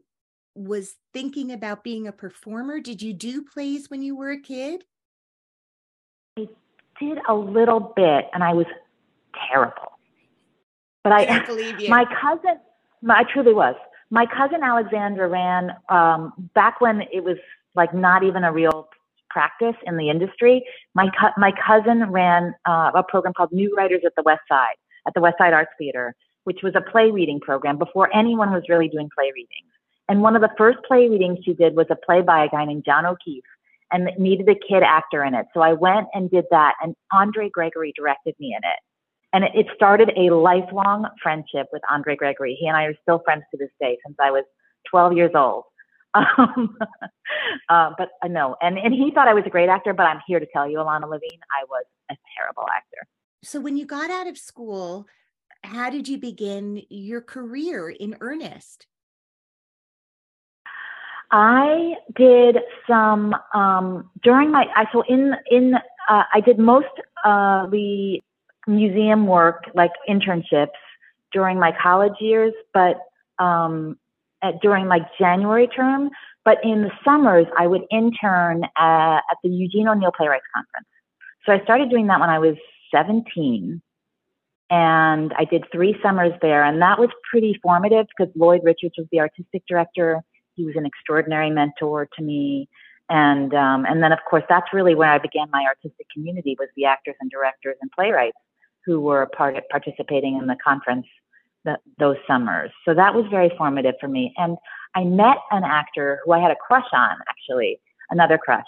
was 0.55 0.95
thinking 1.13 1.51
about 1.51 1.83
being 1.83 2.07
a 2.07 2.11
performer? 2.11 2.79
Did 2.79 3.01
you 3.01 3.13
do 3.13 3.43
plays 3.43 3.89
when 3.89 4.01
you 4.01 4.15
were 4.15 4.31
a 4.31 4.39
kid? 4.39 4.83
I 6.37 6.47
did 6.99 7.17
a 7.27 7.33
little 7.33 7.79
bit, 7.79 8.25
and 8.33 8.43
I 8.43 8.53
was 8.53 8.67
terrible. 9.49 9.93
But 11.03 11.13
I, 11.13 11.39
I 11.39 11.45
believe 11.45 11.79
you. 11.79 11.89
My 11.89 12.05
cousin, 12.21 12.59
my, 13.01 13.19
I 13.19 13.23
truly 13.23 13.53
was 13.53 13.75
my 14.11 14.25
cousin 14.25 14.63
Alexandra 14.63 15.27
ran 15.27 15.71
um, 15.89 16.33
back 16.55 16.81
when 16.81 17.01
it 17.13 17.23
was 17.23 17.37
like 17.75 17.93
not 17.93 18.23
even 18.23 18.43
a 18.43 18.51
real 18.51 18.89
practice 19.29 19.75
in 19.85 19.97
the 19.97 20.09
industry. 20.09 20.63
My 20.95 21.09
co- 21.19 21.33
my 21.37 21.51
cousin 21.65 22.11
ran 22.11 22.55
uh, 22.67 22.91
a 22.95 23.03
program 23.03 23.33
called 23.33 23.51
New 23.51 23.75
Writers 23.75 24.01
at 24.05 24.13
the 24.15 24.23
West 24.23 24.41
Side 24.49 24.75
at 25.07 25.13
the 25.13 25.21
West 25.21 25.37
Side 25.37 25.53
Arts 25.53 25.71
Theater, 25.77 26.15
which 26.43 26.59
was 26.63 26.73
a 26.75 26.81
play 26.81 27.11
reading 27.11 27.39
program 27.39 27.77
before 27.77 28.13
anyone 28.15 28.51
was 28.51 28.63
really 28.67 28.89
doing 28.89 29.09
play 29.17 29.31
readings. 29.33 29.71
And 30.07 30.21
one 30.21 30.35
of 30.35 30.41
the 30.41 30.49
first 30.57 30.79
play 30.87 31.07
readings 31.07 31.39
she 31.45 31.53
did 31.53 31.75
was 31.75 31.85
a 31.91 31.95
play 31.95 32.21
by 32.21 32.43
a 32.43 32.49
guy 32.49 32.65
named 32.65 32.83
John 32.85 33.05
O'Keefe, 33.05 33.43
and 33.91 34.07
it 34.07 34.19
needed 34.19 34.49
a 34.49 34.55
kid 34.55 34.81
actor 34.83 35.23
in 35.23 35.35
it. 35.35 35.45
So 35.53 35.61
I 35.61 35.73
went 35.73 36.07
and 36.13 36.31
did 36.31 36.45
that, 36.49 36.73
and 36.81 36.95
Andre 37.13 37.49
Gregory 37.49 37.93
directed 37.95 38.33
me 38.39 38.55
in 38.57 38.67
it. 38.67 38.79
And 39.31 39.43
it, 39.43 39.67
started 39.75 40.11
a 40.17 40.33
lifelong 40.33 41.07
friendship 41.21 41.67
with 41.71 41.81
Andre 41.89 42.15
Gregory. 42.15 42.57
He 42.59 42.67
and 42.67 42.75
I 42.75 42.85
are 42.85 42.95
still 43.03 43.21
friends 43.23 43.43
to 43.51 43.57
this 43.57 43.69
day 43.79 43.97
since 44.05 44.17
I 44.19 44.31
was 44.31 44.43
12 44.89 45.13
years 45.13 45.31
old. 45.35 45.65
Um, 46.15 46.75
uh, 47.69 47.91
but 47.95 48.09
uh, 48.23 48.27
no, 48.27 48.55
and, 48.63 48.79
and 48.79 48.91
he 48.91 49.11
thought 49.13 49.27
I 49.27 49.35
was 49.35 49.43
a 49.45 49.49
great 49.51 49.69
actor, 49.69 49.93
but 49.93 50.07
I'm 50.07 50.19
here 50.25 50.39
to 50.39 50.47
tell 50.51 50.67
you, 50.67 50.79
Ilana 50.79 51.07
Levine, 51.07 51.39
I 51.51 51.65
was 51.69 51.85
a 52.09 52.15
terrible 52.35 52.65
actor. 52.75 53.07
So 53.43 53.59
when 53.59 53.77
you 53.77 53.85
got 53.85 54.09
out 54.09 54.25
of 54.25 54.35
school, 54.35 55.05
how 55.63 55.91
did 55.91 56.07
you 56.07 56.17
begin 56.17 56.81
your 56.89 57.21
career 57.21 57.89
in 57.89 58.17
earnest? 58.21 58.87
I 61.31 61.93
did 62.15 62.57
some 62.87 63.35
um, 63.53 64.09
during 64.23 64.51
my 64.51 64.65
I 64.75 64.85
so 64.91 65.03
in 65.07 65.33
in 65.51 65.75
uh, 65.75 66.23
I 66.33 66.41
did 66.41 66.57
most 66.57 66.87
uh, 67.23 67.67
the 67.67 68.19
museum 68.67 69.27
work 69.27 69.63
like 69.73 69.91
internships 70.07 70.67
during 71.31 71.59
my 71.59 71.71
college 71.81 72.13
years, 72.19 72.53
but 72.73 72.97
um, 73.39 73.97
at, 74.41 74.61
during 74.61 74.87
like 74.87 75.03
January 75.17 75.67
term. 75.67 76.09
But 76.45 76.57
in 76.63 76.83
the 76.83 76.91
summers, 77.03 77.45
I 77.57 77.67
would 77.67 77.83
intern 77.91 78.63
at, 78.77 79.17
at 79.17 79.37
the 79.43 79.49
Eugene 79.49 79.87
O'Neill 79.87 80.11
Playwrights 80.15 80.45
Conference. 80.53 80.87
So 81.45 81.53
I 81.53 81.63
started 81.63 81.89
doing 81.89 82.07
that 82.07 82.19
when 82.19 82.29
I 82.29 82.39
was 82.39 82.55
17. 82.93 83.81
And 84.71 85.33
I 85.37 85.45
did 85.45 85.65
three 85.71 85.95
summers 86.01 86.33
there. 86.41 86.63
And 86.63 86.81
that 86.81 86.99
was 86.99 87.09
pretty 87.29 87.59
formative 87.61 88.05
because 88.07 88.33
Lloyd 88.35 88.61
Richards 88.63 88.95
was 88.97 89.07
the 89.11 89.19
artistic 89.19 89.63
director. 89.67 90.21
He 90.55 90.65
was 90.65 90.75
an 90.75 90.85
extraordinary 90.85 91.49
mentor 91.49 92.07
to 92.17 92.23
me. 92.23 92.69
And, 93.09 93.53
um, 93.55 93.85
and 93.85 94.03
then, 94.03 94.11
of 94.11 94.19
course, 94.29 94.43
that's 94.47 94.67
really 94.71 94.93
where 94.93 95.11
I 95.11 95.17
began 95.17 95.47
my 95.51 95.65
artistic 95.67 96.05
community 96.13 96.55
was 96.59 96.69
the 96.75 96.85
actors 96.85 97.15
and 97.19 97.31
directors 97.31 97.75
and 97.81 97.91
playwrights 97.91 98.37
who 98.89 98.99
were 98.99 99.27
part 99.37 99.55
of 99.55 99.63
participating 99.69 100.35
in 100.39 100.47
the 100.47 100.55
conference 100.65 101.05
the, 101.63 101.77
those 101.99 102.15
summers. 102.27 102.71
So 102.85 102.95
that 102.95 103.13
was 103.13 103.23
very 103.29 103.51
formative 103.55 103.93
for 104.01 104.07
me. 104.07 104.33
And 104.35 104.57
I 104.95 105.03
met 105.03 105.37
an 105.51 105.63
actor 105.63 106.21
who 106.25 106.31
I 106.31 106.39
had 106.39 106.49
a 106.49 106.55
crush 106.55 106.87
on, 106.91 107.17
actually, 107.29 107.79
another 108.09 108.39
crush. 108.39 108.65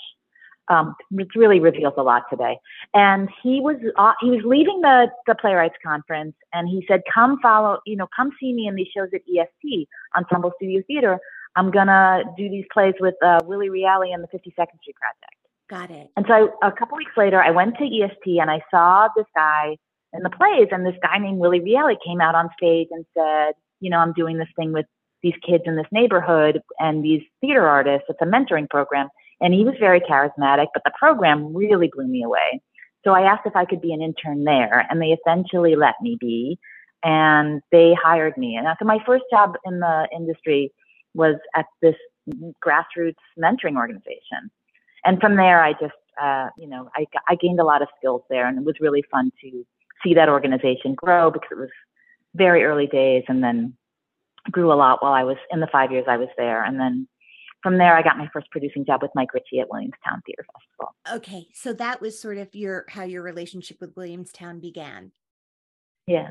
Um, 0.68 0.96
it 1.14 1.30
really 1.36 1.60
reveals 1.60 1.96
a 1.98 2.04
lot 2.04 2.26
today. 2.30 2.60
And 2.94 3.30
he 3.42 3.62
was 3.62 3.78
uh, 3.98 4.14
he 4.22 4.30
was 4.30 4.42
leaving 4.46 4.82
the 4.82 5.08
the 5.26 5.34
playwrights 5.34 5.76
conference, 5.84 6.36
and 6.54 6.70
he 6.70 6.86
said, 6.88 7.02
"Come 7.12 7.40
follow, 7.42 7.80
you 7.88 7.98
know, 7.98 8.08
come 8.16 8.32
see 8.40 8.54
me 8.54 8.68
in 8.68 8.76
these 8.76 8.88
shows 8.96 9.10
at 9.14 9.22
EST 9.28 9.90
Ensemble 10.16 10.52
Studio 10.58 10.84
Theater. 10.86 11.20
I'm 11.56 11.72
gonna 11.72 12.24
do 12.38 12.48
these 12.48 12.66
plays 12.72 12.94
with 13.00 13.16
uh, 13.24 13.40
Willie 13.46 13.70
Reale 13.70 14.04
and 14.04 14.24
the 14.24 14.28
52nd 14.28 14.80
Street 14.82 14.96
Project." 14.96 15.36
Got 15.68 15.90
it. 15.90 16.10
And 16.16 16.26
so 16.28 16.54
I, 16.62 16.68
a 16.68 16.72
couple 16.72 16.96
weeks 16.96 17.18
later, 17.18 17.42
I 17.42 17.50
went 17.50 17.78
to 17.80 17.84
EST 17.84 18.40
and 18.40 18.52
I 18.52 18.62
saw 18.70 19.10
this 19.16 19.26
guy 19.36 19.78
in 20.14 20.24
the 20.24 20.30
plays. 20.30 20.68
And 20.72 20.86
this 20.86 20.96
guy 21.02 21.18
named 21.18 21.40
Willie 21.40 21.62
Reale 21.62 21.96
came 22.06 22.22
out 22.22 22.36
on 22.36 22.50
stage 22.58 22.88
and 22.92 23.06
said, 23.18 23.54
you 23.80 23.90
know, 23.90 23.98
I'm 23.98 24.14
doing 24.14 24.38
this 24.38 24.50
thing 24.56 24.74
with 24.74 24.86
these 25.24 25.34
kids 25.48 25.64
in 25.66 25.76
this 25.76 25.86
neighborhood 25.92 26.62
and 26.80 27.04
these 27.04 27.22
theater 27.42 27.68
artists. 27.68 28.06
It's 28.10 28.22
a 28.22 28.26
mentoring 28.26 28.70
program. 28.70 29.10
And 29.40 29.54
he 29.54 29.64
was 29.64 29.76
very 29.80 30.00
charismatic, 30.02 30.68
but 30.74 30.84
the 30.86 30.92
program 31.00 31.56
really 31.56 31.90
blew 31.94 32.08
me 32.08 32.24
away. 32.24 32.62
So 33.04 33.12
I 33.12 33.22
asked 33.22 33.46
if 33.46 33.56
I 33.56 33.66
could 33.66 33.82
be 33.82 33.94
an 33.94 34.02
intern 34.02 34.44
there, 34.44 34.86
and 34.90 35.02
they 35.02 35.08
essentially 35.08 35.76
let 35.76 35.96
me 36.02 36.18
be. 36.20 36.60
And 37.04 37.62
they 37.72 37.96
hired 38.00 38.38
me. 38.38 38.56
And 38.56 38.68
after 38.68 38.86
my 38.86 39.00
first 39.06 39.24
job 39.32 39.56
in 39.66 39.80
the 39.80 40.08
industry 40.16 40.72
was 41.16 41.36
at 41.56 41.66
this 41.82 41.96
grassroots 42.64 43.16
mentoring 43.40 43.76
organization. 43.78 44.52
And 45.04 45.20
from 45.20 45.36
there, 45.36 45.64
I 45.64 45.74
just, 45.74 45.94
uh, 46.22 46.50
you 46.60 46.68
know, 46.68 46.90
I, 46.96 47.08
I 47.28 47.36
gained 47.36 47.60
a 47.60 47.66
lot 47.66 47.82
of 47.82 47.88
skills 47.98 48.22
there, 48.30 48.48
and 48.48 48.60
it 48.60 48.64
was 48.64 48.76
really 48.80 49.04
fun 49.10 49.32
to 49.42 49.66
see 50.04 50.14
that 50.14 50.30
organization 50.30 50.96
grow 50.96 51.32
because 51.32 51.50
it 51.52 51.58
was 51.58 51.70
very 52.36 52.64
early 52.64 52.88
days 52.88 53.24
and 53.28 53.44
then 53.44 53.74
grew 54.50 54.72
a 54.72 54.76
lot 54.76 55.04
while 55.04 55.14
I 55.14 55.24
was 55.24 55.38
in 55.52 55.60
the 55.60 55.68
five 55.72 55.92
years 55.92 56.06
I 56.08 56.18
was 56.18 56.30
there. 56.38 56.64
And 56.64 56.80
then 56.80 57.08
from 57.62 57.78
there, 57.78 57.96
I 57.96 58.02
got 58.02 58.18
my 58.18 58.28
first 58.34 58.50
producing 58.50 58.86
job 58.86 59.02
with 59.02 59.12
Mike 59.14 59.34
Ritchie 59.34 59.60
at 59.60 59.70
Williamstown 59.70 60.22
Theater 60.26 60.46
Festival. 60.54 60.96
Okay. 61.14 61.48
So 61.54 61.74
that 61.74 62.02
was 62.02 62.20
sort 62.20 62.38
of 62.38 62.54
your, 62.56 62.86
how 62.90 63.04
your 63.04 63.22
relationship 63.22 63.78
with 63.80 63.96
Williamstown 63.96 64.60
began. 64.60 65.12
Yeah. 66.08 66.30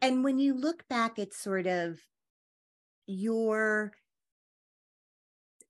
And 0.00 0.24
when 0.24 0.38
you 0.38 0.54
look 0.54 0.88
back 0.88 1.18
at 1.18 1.34
sort 1.34 1.66
of 1.66 1.98
your, 3.06 3.92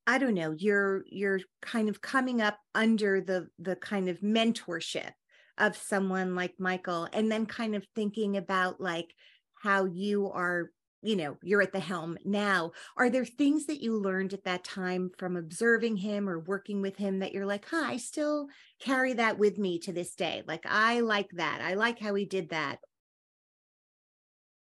I 0.07 0.19
don't 0.19 0.35
know, 0.35 0.53
you're, 0.53 1.03
you're 1.11 1.41
kind 1.61 1.89
of 1.89 2.01
coming 2.01 2.41
up 2.41 2.59
under 2.75 3.21
the, 3.21 3.49
the 3.59 3.75
kind 3.75 4.09
of 4.09 4.21
mentorship 4.21 5.13
of 5.59 5.77
someone 5.77 6.35
like 6.35 6.55
Michael 6.59 7.09
and 7.13 7.31
then 7.31 7.47
kind 7.47 7.75
of 7.75 7.87
thinking 7.95 8.37
about 8.37 8.81
like 8.81 9.15
how 9.63 9.85
you 9.85 10.31
are 10.31 10.71
you 11.03 11.17
know 11.17 11.37
you're 11.43 11.63
at 11.63 11.73
the 11.73 11.81
helm 11.81 12.19
now. 12.25 12.73
Are 12.97 13.11
there 13.11 13.25
things 13.25 13.67
that 13.67 13.83
you 13.83 13.99
learned 13.99 14.33
at 14.33 14.45
that 14.45 14.65
time 14.65 15.11
from 15.19 15.37
observing 15.37 15.99
him 15.99 16.29
or 16.29 16.41
working 16.41 16.81
with 16.81 16.97
him 16.97 17.19
that 17.19 17.33
you're 17.33 17.47
like 17.47 17.67
huh 17.69 17.85
i 17.87 17.97
still 17.97 18.49
carry 18.81 19.13
that 19.15 19.39
with 19.39 19.59
me 19.59 19.79
to 19.81 19.93
this 19.93 20.15
day. 20.15 20.43
Like 20.47 20.65
i 20.67 21.01
like 21.01 21.31
that. 21.35 21.61
I 21.63 21.75
like 21.75 21.99
how 21.99 22.15
he 22.15 22.25
did 22.25 22.51
that. 22.51 22.79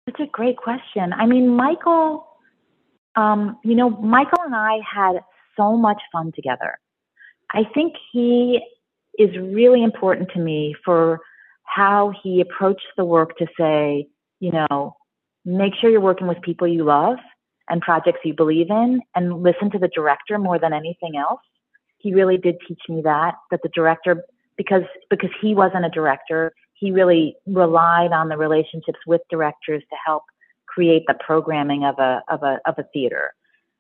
That's 0.08 0.20
a 0.20 0.28
great 0.32 0.58
question. 0.58 1.14
I 1.14 1.26
mean 1.26 1.48
michael 1.50 2.28
um, 3.16 3.60
you 3.64 3.76
know 3.76 3.90
michael 3.90 4.40
and 4.44 4.56
i 4.56 4.80
had 4.94 5.22
so 5.58 5.78
much 5.78 6.02
fun 6.12 6.32
together. 6.36 6.78
I 7.52 7.64
think 7.74 7.94
he 8.12 8.62
is 9.18 9.36
really 9.38 9.84
important 9.84 10.30
to 10.34 10.40
me 10.40 10.76
for 10.84 11.20
how 11.64 12.14
he 12.24 12.42
approached 12.42 12.88
the 12.98 13.06
work 13.06 13.38
to 13.38 13.48
say, 13.58 14.08
you 14.40 14.52
know, 14.52 14.96
make 15.44 15.74
sure 15.76 15.90
you're 15.90 16.02
working 16.02 16.28
with 16.28 16.42
people 16.42 16.68
you 16.68 16.84
love 16.84 17.18
and 17.70 17.82
projects 17.82 18.20
you 18.24 18.34
believe 18.34 18.70
in 18.70 19.02
and 19.16 19.44
listen 19.44 19.72
to 19.72 19.80
the 19.80 19.90
director 19.90 20.38
more 20.38 20.60
than 20.60 20.74
anything 20.74 21.18
else. 21.18 21.42
He 21.98 22.14
really 22.14 22.38
did 22.38 22.56
teach 22.68 22.82
me 22.88 23.02
that, 23.04 23.36
that 23.52 23.62
the 23.64 23.70
director, 23.70 24.24
because, 24.58 24.84
because 25.10 25.32
he 25.42 25.56
wasn't 25.56 25.86
a 25.86 25.90
director, 25.90 26.54
he 26.74 26.92
really 26.92 27.36
relied 27.48 28.12
on 28.12 28.30
the 28.30 28.38
relationships 28.38 29.00
with 29.08 29.22
directors 29.30 29.82
to 29.90 29.96
help 30.06 30.24
create 30.68 31.04
the 31.08 31.16
programming 31.26 31.86
of 31.86 31.98
a, 32.00 32.22
of 32.30 32.44
a, 32.44 32.60
of 32.66 32.76
a 32.78 32.84
theater. 32.94 33.32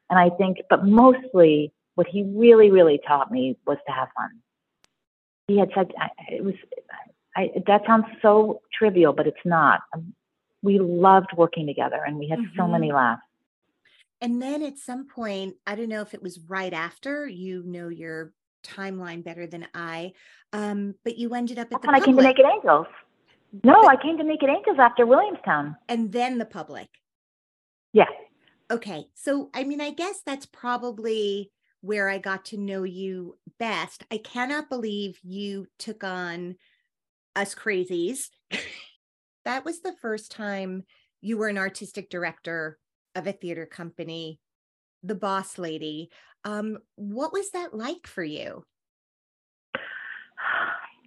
And 0.09 0.17
I 0.17 0.29
think, 0.35 0.57
but 0.69 0.85
mostly 0.85 1.73
what 1.95 2.07
he 2.07 2.23
really, 2.23 2.71
really 2.71 2.99
taught 3.07 3.31
me 3.31 3.57
was 3.65 3.77
to 3.87 3.93
have 3.93 4.07
fun 4.15 4.41
he 5.47 5.57
had 5.57 5.69
said 5.75 5.91
it 6.29 6.43
was 6.43 6.55
I, 7.35 7.51
that 7.67 7.81
sounds 7.85 8.05
so 8.21 8.61
trivial, 8.73 9.13
but 9.13 9.27
it's 9.27 9.37
not. 9.43 9.81
Um, 9.93 10.13
we 10.61 10.79
loved 10.79 11.27
working 11.35 11.67
together, 11.67 12.01
and 12.05 12.17
we 12.17 12.29
had 12.29 12.39
mm-hmm. 12.39 12.57
so 12.57 12.67
many 12.67 12.91
laughs. 12.91 13.21
And 14.21 14.41
then 14.41 14.63
at 14.63 14.77
some 14.77 15.07
point, 15.07 15.55
I 15.67 15.75
don't 15.75 15.89
know 15.89 16.01
if 16.01 16.13
it 16.13 16.23
was 16.23 16.39
right 16.47 16.73
after 16.73 17.27
you 17.27 17.63
know 17.65 17.89
your 17.89 18.31
timeline 18.63 19.23
better 19.23 19.45
than 19.45 19.67
I, 19.73 20.13
um, 20.53 20.95
but 21.03 21.17
you 21.17 21.33
ended 21.35 21.59
up 21.59 21.67
at 21.67 21.81
That's 21.81 21.81
the 21.81 21.87
when 21.87 21.95
public. 21.95 22.03
I 22.03 22.05
came 22.05 22.17
to 22.17 22.23
Naked 22.23 22.45
Angels. 22.45 22.87
No, 23.63 23.81
but, 23.81 23.91
I 23.91 24.01
came 24.01 24.17
to 24.17 24.23
Naked 24.23 24.49
Angels 24.49 24.77
after 24.79 25.05
Williamstown. 25.05 25.75
And 25.87 26.11
then 26.11 26.37
the 26.37 26.45
public. 26.45 26.87
Yeah. 27.93 28.07
Okay. 28.71 29.05
So, 29.13 29.49
I 29.53 29.63
mean, 29.63 29.81
I 29.81 29.91
guess 29.91 30.21
that's 30.25 30.45
probably 30.45 31.51
where 31.85 32.09
I 32.09 32.17
got 32.17 32.45
to 32.45 32.57
know 32.57 32.83
you 32.83 33.37
best. 33.59 34.03
I 34.11 34.17
cannot 34.17 34.69
believe 34.69 35.19
you 35.23 35.67
took 35.77 36.03
on 36.03 36.55
us 37.35 37.53
crazies. 37.53 38.29
that 39.45 39.63
was 39.63 39.81
the 39.81 39.95
first 40.01 40.31
time 40.31 40.83
you 41.21 41.37
were 41.37 41.47
an 41.47 41.59
artistic 41.59 42.09
director 42.09 42.79
of 43.13 43.27
a 43.27 43.31
theater 43.31 43.67
company, 43.67 44.39
the 45.03 45.15
boss 45.15 45.59
lady. 45.59 46.09
Um, 46.43 46.79
what 46.95 47.31
was 47.31 47.51
that 47.51 47.75
like 47.75 48.07
for 48.07 48.23
you? 48.23 48.65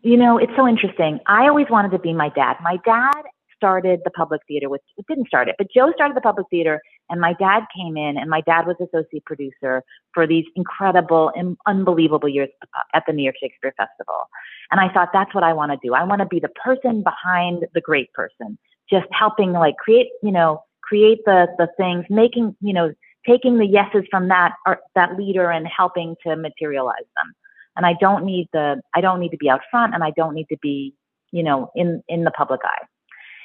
You 0.03 0.17
know, 0.17 0.39
it's 0.39 0.53
so 0.57 0.69
interesting. 0.69 1.19
I 1.27 1.49
always 1.49 1.67
wanted 1.69 1.91
to 1.91 1.99
be 1.99 2.13
my 2.13 2.29
dad. 2.29 2.57
My 2.63 2.79
dad 2.85 3.23
started 3.57 4.01
the 4.05 4.11
public 4.11 4.43
theater 4.47 4.69
with, 4.69 4.81
it 4.97 5.05
didn't 5.09 5.27
start 5.27 5.49
it, 5.49 5.57
but 5.59 5.67
Joe 5.75 5.93
started 5.95 6.17
the 6.17 6.21
public 6.21 6.47
theater 6.51 6.81
and 7.11 7.21
my 7.21 7.33
dad 7.35 7.65
came 7.75 7.97
in 7.97 8.17
and 8.17 8.29
my 8.29 8.41
dad 8.43 8.67
was 8.67 8.77
associate 8.81 9.25
producer 9.25 9.83
for 10.13 10.27
these 10.27 10.45
incredible 10.57 11.33
and 11.37 11.57
unbelievable 11.67 12.29
years 12.29 12.49
uh, 12.63 12.83
at 12.95 13.05
the 13.07 13.13
New 13.13 13.23
York 13.23 13.37
Shakespeare 13.41 13.75
Festival. 13.77 14.29
And 14.71 14.81
I 14.81 14.93
thought 14.93 15.11
that's 15.13 15.35
what 15.35 15.45
I 15.45 15.53
want 15.53 15.73
to 15.73 15.79
do. 15.83 15.95
I 15.95 16.05
want 16.05 16.21
to 16.21 16.27
be 16.27 16.41
the 16.41 16.49
person 16.49 17.03
behind 17.03 17.67
the 17.75 17.81
great 17.81 18.13
person, 18.13 18.59
just 18.91 19.07
helping 19.11 19.53
like 19.53 19.77
create, 19.77 20.09
you 20.23 20.33
know, 20.33 20.63
create 20.83 21.21
the, 21.25 21.49
the 21.59 21.69
things, 21.77 22.05
making, 22.11 22.57
you 22.61 22.73
know, 22.73 22.93
taking 23.27 23.59
the 23.59 23.67
yeses 23.67 24.05
from 24.11 24.29
that, 24.29 24.55
or 24.67 24.79
that 24.95 25.17
leader 25.17 25.51
and 25.51 25.67
helping 25.67 26.17
to 26.27 26.37
materialize 26.37 26.97
them. 27.17 27.33
And 27.77 27.87
I 27.87 27.95
don't 28.01 28.25
need 28.25 28.49
the, 28.53 28.81
I 28.95 29.01
don't 29.01 29.21
need 29.21 29.31
to 29.31 29.37
be 29.37 29.49
out 29.49 29.61
front 29.71 29.95
and 29.95 30.03
I 30.03 30.11
don't 30.17 30.35
need 30.35 30.49
to 30.51 30.57
be, 30.61 30.95
you 31.31 31.43
know, 31.43 31.71
in, 31.75 32.03
in 32.09 32.25
the 32.25 32.31
public 32.31 32.61
eye. 32.65 32.85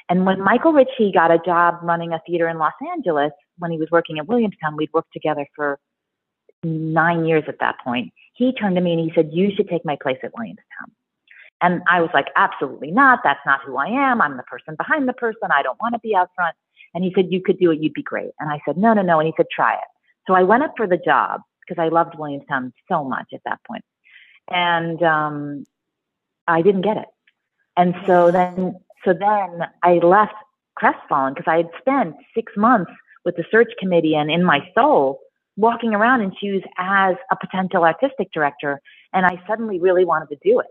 And 0.08 0.26
when 0.26 0.40
Michael 0.40 0.72
Ritchie 0.72 1.12
got 1.12 1.30
a 1.30 1.38
job 1.38 1.78
running 1.82 2.12
a 2.12 2.20
theater 2.26 2.48
in 2.48 2.58
Los 2.58 2.74
Angeles, 2.92 3.32
when 3.58 3.70
he 3.70 3.78
was 3.78 3.88
working 3.90 4.18
at 4.18 4.28
Williamstown, 4.28 4.76
we'd 4.76 4.92
worked 4.92 5.12
together 5.12 5.46
for 5.54 5.78
nine 6.62 7.24
years 7.24 7.44
at 7.48 7.58
that 7.60 7.76
point. 7.82 8.12
He 8.34 8.52
turned 8.52 8.76
to 8.76 8.82
me 8.82 8.92
and 8.92 9.00
he 9.00 9.12
said, 9.14 9.30
You 9.32 9.50
should 9.54 9.68
take 9.68 9.84
my 9.84 9.96
place 10.00 10.18
at 10.22 10.32
Williamstown. 10.36 10.92
And 11.64 11.82
I 11.88 12.02
was 12.02 12.10
like, 12.12 12.26
absolutely 12.36 12.90
not. 12.90 13.20
That's 13.24 13.40
not 13.46 13.60
who 13.64 13.78
I 13.78 13.86
am. 13.86 14.20
I'm 14.20 14.36
the 14.36 14.42
person 14.42 14.74
behind 14.76 15.08
the 15.08 15.14
person. 15.14 15.48
I 15.50 15.62
don't 15.62 15.80
want 15.80 15.94
to 15.94 16.00
be 16.00 16.14
out 16.14 16.28
front. 16.34 16.54
And 16.92 17.02
he 17.02 17.12
said, 17.14 17.28
you 17.30 17.40
could 17.40 17.58
do 17.58 17.70
it. 17.70 17.80
You'd 17.80 17.94
be 17.94 18.02
great. 18.02 18.32
And 18.38 18.50
I 18.50 18.60
said, 18.66 18.76
no, 18.76 18.92
no, 18.92 19.00
no. 19.00 19.18
And 19.18 19.26
he 19.26 19.32
said, 19.36 19.46
try 19.50 19.74
it. 19.74 19.88
So 20.26 20.34
I 20.34 20.42
went 20.42 20.62
up 20.62 20.74
for 20.76 20.86
the 20.86 20.98
job 20.98 21.40
because 21.66 21.80
I 21.80 21.88
loved 21.88 22.18
Williamstown 22.18 22.72
so 22.86 23.02
much 23.02 23.28
at 23.32 23.40
that 23.46 23.60
point. 23.66 23.84
And 24.50 25.02
um, 25.02 25.64
I 26.46 26.60
didn't 26.60 26.82
get 26.82 26.98
it. 26.98 27.08
And 27.76 27.94
so 28.06 28.30
then, 28.30 28.78
so 29.04 29.12
then 29.12 29.68
I 29.82 29.94
left 29.94 30.34
crestfallen 30.76 31.34
because 31.34 31.50
I 31.50 31.58
had 31.58 31.70
spent 31.78 32.16
six 32.34 32.52
months 32.56 32.90
with 33.24 33.36
the 33.36 33.44
search 33.50 33.70
committee 33.78 34.14
and 34.14 34.30
in 34.30 34.44
my 34.44 34.60
soul 34.74 35.20
walking 35.56 35.94
around 35.94 36.20
in 36.20 36.32
shoes 36.40 36.62
as 36.78 37.14
a 37.30 37.36
potential 37.36 37.84
artistic 37.84 38.28
director. 38.32 38.80
And 39.12 39.24
I 39.24 39.40
suddenly 39.46 39.78
really 39.78 40.04
wanted 40.04 40.28
to 40.30 40.36
do 40.44 40.58
it. 40.60 40.66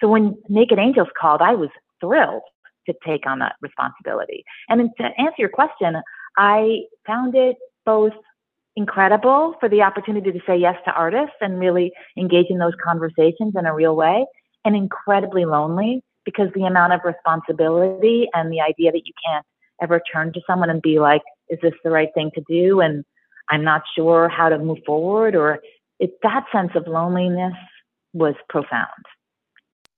So 0.00 0.08
when 0.08 0.36
Naked 0.48 0.78
Angels 0.78 1.08
called, 1.20 1.42
I 1.42 1.54
was 1.54 1.68
thrilled 2.00 2.42
to 2.86 2.94
take 3.06 3.26
on 3.26 3.38
that 3.40 3.56
responsibility. 3.60 4.44
And 4.68 4.90
to 4.98 5.04
answer 5.18 5.36
your 5.38 5.48
question, 5.48 5.96
I 6.36 6.80
found 7.06 7.34
it 7.34 7.56
both 7.84 8.12
incredible 8.74 9.54
for 9.60 9.68
the 9.68 9.82
opportunity 9.82 10.32
to 10.32 10.40
say 10.46 10.56
yes 10.56 10.76
to 10.86 10.92
artists 10.92 11.36
and 11.40 11.60
really 11.60 11.92
engage 12.16 12.46
in 12.48 12.58
those 12.58 12.72
conversations 12.82 13.52
in 13.54 13.66
a 13.66 13.74
real 13.74 13.94
way, 13.94 14.24
and 14.64 14.74
incredibly 14.74 15.44
lonely 15.44 16.02
because 16.24 16.48
the 16.54 16.64
amount 16.64 16.92
of 16.92 17.00
responsibility 17.04 18.28
and 18.34 18.52
the 18.52 18.60
idea 18.60 18.92
that 18.92 19.02
you 19.06 19.12
can't 19.26 19.44
ever 19.82 20.00
turn 20.12 20.32
to 20.32 20.40
someone 20.46 20.70
and 20.70 20.80
be 20.82 20.98
like, 21.00 21.22
is 21.48 21.58
this 21.62 21.74
the 21.84 21.90
right 21.90 22.10
thing 22.14 22.30
to 22.34 22.42
do? 22.48 22.80
And 22.80 23.04
I'm 23.50 23.64
not 23.64 23.82
sure 23.96 24.28
how 24.28 24.48
to 24.48 24.58
move 24.58 24.78
forward, 24.86 25.34
or 25.34 25.60
it, 25.98 26.18
that 26.22 26.44
sense 26.52 26.70
of 26.74 26.86
loneliness 26.86 27.54
was 28.12 28.34
profound 28.48 28.88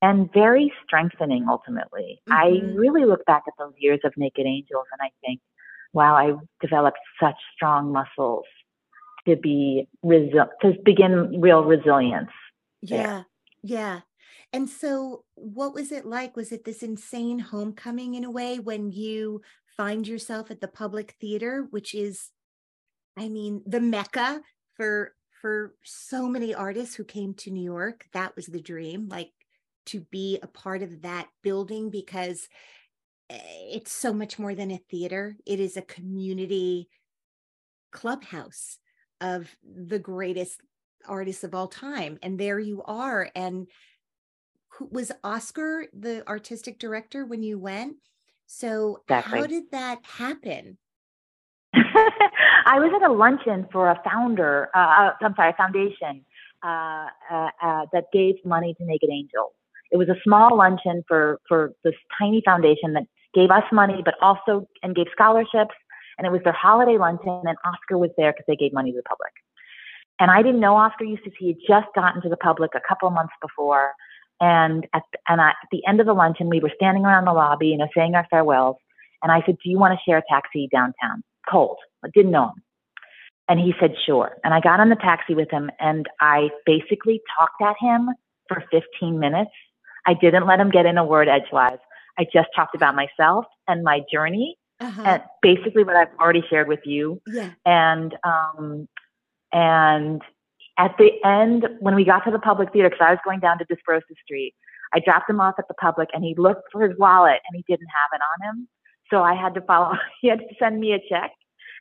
and 0.03 0.31
very 0.33 0.73
strengthening 0.85 1.47
ultimately. 1.49 2.21
Mm-hmm. 2.29 2.33
I 2.33 2.77
really 2.77 3.05
look 3.05 3.25
back 3.25 3.45
at 3.47 3.55
those 3.59 3.73
years 3.79 4.01
of 4.05 4.13
Naked 4.17 4.47
Angels 4.47 4.85
and 4.93 5.01
I 5.01 5.11
think, 5.27 5.41
wow, 5.93 6.15
I 6.15 6.35
developed 6.61 6.99
such 7.21 7.37
strong 7.55 7.93
muscles 7.93 8.45
to 9.27 9.37
be 9.37 9.89
resi- 10.05 10.49
to 10.61 10.75
begin 10.85 11.41
real 11.41 11.65
resilience. 11.65 12.31
Yeah. 12.83 12.97
There. 12.97 13.27
Yeah. 13.63 14.01
And 14.55 14.71
so 14.71 15.25
what 15.35 15.75
was 15.75 15.91
it 15.91 16.07
like? 16.07 16.37
Was 16.37 16.53
it 16.53 16.65
this 16.65 16.85
insane 16.85 17.41
homecoming 17.41 18.15
in 18.15 18.23
a 18.23 18.31
way 18.31 18.61
when 18.61 18.93
you 18.93 19.43
find 19.77 20.07
yourself 20.07 20.49
at 20.49 20.61
the 20.61 20.69
public 20.69 21.17
theater, 21.21 21.67
which 21.71 21.93
is 21.93 22.31
I 23.17 23.29
mean, 23.29 23.63
the 23.67 23.81
mecca 23.81 24.41
for 24.77 25.13
for 25.41 25.75
so 25.83 26.29
many 26.29 26.55
artists 26.55 26.95
who 26.95 27.05
came 27.05 27.35
to 27.35 27.51
New 27.51 27.65
York. 27.65 28.07
That 28.13 28.35
was 28.37 28.47
the 28.47 28.61
dream, 28.61 29.09
like 29.09 29.33
to 29.87 30.01
be 30.13 30.39
a 30.41 30.47
part 30.47 30.83
of 30.83 31.03
that 31.03 31.27
building 31.43 31.91
because 31.91 32.49
eh, 33.31 33.39
it's 33.73 33.93
so 33.93 34.13
much 34.13 34.39
more 34.39 34.55
than 34.55 34.71
a 34.71 34.81
theater. 34.89 35.37
It 35.45 35.59
is 35.59 35.77
a 35.77 35.83
community 35.83 36.89
clubhouse 37.91 38.79
of 39.21 39.55
the 39.65 39.99
greatest 39.99 40.61
artists 41.07 41.45
of 41.45 41.55
all 41.55 41.69
time. 41.69 42.19
And 42.23 42.39
there 42.39 42.59
you 42.59 42.83
are. 42.85 43.29
And 43.35 43.67
was 44.91 45.13
Oscar 45.23 45.87
the 45.93 46.27
artistic 46.29 46.79
director 46.79 47.25
when 47.25 47.43
you 47.43 47.59
went? 47.59 47.97
So 48.47 48.99
exactly. 49.09 49.41
how 49.41 49.47
did 49.47 49.71
that 49.73 49.99
happen? 50.05 50.79
I 52.67 52.79
was 52.79 52.93
at 52.95 53.09
a 53.09 53.13
luncheon 53.13 53.67
for 53.73 53.91
a 53.91 54.01
founder, 54.05 54.69
uh, 54.75 54.79
uh, 54.79 55.11
I'm 55.21 55.35
sorry, 55.35 55.51
a 55.51 55.55
foundation 55.55 56.25
uh, 56.63 57.07
uh, 57.31 57.49
uh, 57.63 57.87
that 57.93 58.05
gave 58.13 58.37
money 58.45 58.75
to 58.75 58.85
Naked 58.85 59.11
Angels. 59.11 59.53
It 59.91 59.97
was 59.97 60.09
a 60.09 60.17
small 60.25 60.57
luncheon 60.57 61.05
for 61.07 61.41
for 61.49 61.73
this 61.85 61.95
tiny 62.19 62.43
foundation 62.45 62.95
that 62.95 63.05
gave 63.35 63.51
us 63.51 63.65
money, 63.73 64.03
but 64.05 64.15
also 64.23 64.69
and 64.83 64.95
gave 64.95 65.07
scholarships. 65.13 65.75
And 66.17 66.27
it 66.27 66.31
was 66.31 66.41
their 66.45 66.53
holiday 66.53 66.97
luncheon, 66.97 67.43
and 67.45 67.57
Oscar 67.65 67.99
was 67.99 68.11
there 68.17 68.33
because 68.33 68.45
they 68.47 68.57
gave 68.57 68.73
money 68.73 68.93
to 68.93 68.97
the 68.97 69.03
public. 69.03 69.33
And 70.21 70.31
I 70.31 70.43
didn't 70.43 70.61
know 70.61 70.77
Oscar 70.77 71.05
Eustis. 71.05 71.33
He 71.39 71.49
had 71.49 71.57
just 71.67 71.95
gotten 71.95 72.23
to 72.23 72.29
the 72.29 72.37
public 72.37 72.71
a 72.75 72.81
couple 72.89 73.09
of 73.09 73.15
months 73.15 73.35
before. 73.43 73.93
And 74.41 74.87
at 74.93 75.03
and 75.29 75.41
I, 75.41 75.51
at 75.51 75.69
the 75.71 75.83
end 75.87 76.01
of 76.01 76.07
the 76.07 76.13
luncheon, 76.13 76.49
we 76.49 76.61
were 76.61 76.73
standing 76.75 77.05
around 77.05 77.27
the 77.27 77.33
lobby, 77.33 77.69
you 77.69 77.79
know, 77.79 77.89
saying 77.97 78.15
our 78.15 78.27
farewells. 78.31 78.77
And 79.23 79.33
I 79.33 79.43
said, 79.47 79.57
"Do 79.63 79.71
you 79.71 79.79
want 79.79 79.99
to 79.99 80.11
share 80.11 80.19
a 80.19 80.23
taxi 80.29 80.69
downtown?" 80.73 81.23
Cold. 81.49 81.79
I 82.05 82.09
didn't 82.13 82.33
know 82.33 82.49
him. 82.49 82.63
And 83.49 83.61
he 83.61 83.75
said, 83.81 83.95
"Sure." 84.05 84.37
And 84.43 84.53
I 84.53 84.61
got 84.61 84.81
on 84.81 84.89
the 84.89 84.97
taxi 84.97 85.35
with 85.35 85.51
him, 85.51 85.71
and 85.79 86.07
I 86.21 86.51
basically 86.67 87.23
talked 87.39 87.63
at 87.63 87.77
him 87.81 88.11
for 88.49 88.63
15 88.71 89.19
minutes. 89.19 89.53
I 90.07 90.15
didn't 90.15 90.47
let 90.47 90.61
him 90.61 90.71
get 90.71 90.87
in 90.87 90.99
a 90.99 91.05
word 91.05 91.29
edgewise. 91.29 91.79
I 92.19 92.25
just 92.25 92.49
talked 92.55 92.75
about 92.75 92.95
myself 92.95 93.47
and 93.67 93.83
my 93.83 94.01
journey, 94.13 94.57
uh-huh. 94.81 95.03
and 95.05 95.23
basically 95.43 95.85
what 95.85 95.97
I've 95.97 96.15
already 96.21 96.45
shared 96.49 96.69
with 96.69 96.81
you. 96.85 97.21
Yeah. 97.27 97.51
And 97.65 98.15
um, 98.25 98.89
and 99.53 100.23
at 100.79 100.97
the 100.99 101.11
end, 101.25 101.67
when 101.81 101.95
we 101.95 102.05
got 102.05 102.21
to 102.25 102.31
the 102.31 102.39
public 102.39 102.73
theater, 102.73 102.91
because 102.91 103.05
I 103.05 103.11
was 103.11 103.21
going 103.25 103.41
down 103.41 103.59
to 103.59 103.65
Desbrosses 103.65 104.19
Street, 104.25 104.55
I 104.95 105.01
dropped 105.01 105.31
him 105.31 105.41
off 105.41 105.55
at 105.59 105.69
the 105.69 105.75
public, 105.75 106.09
and 106.13 106.25
he 106.25 106.35
looked 106.37 106.73
for 106.73 106.87
his 106.87 106.97
wallet, 106.99 107.41
and 107.49 107.57
he 107.57 107.65
didn't 107.69 107.89
have 107.89 108.19
it 108.19 108.23
on 108.23 108.49
him. 108.49 108.69
So 109.11 109.23
I 109.23 109.35
had 109.35 109.55
to 109.55 109.61
follow. 109.61 109.93
He 110.21 110.29
had 110.29 110.41
to 110.41 110.55
send 110.59 110.81
me 110.81 110.93
a 110.93 110.99
check, 111.09 111.31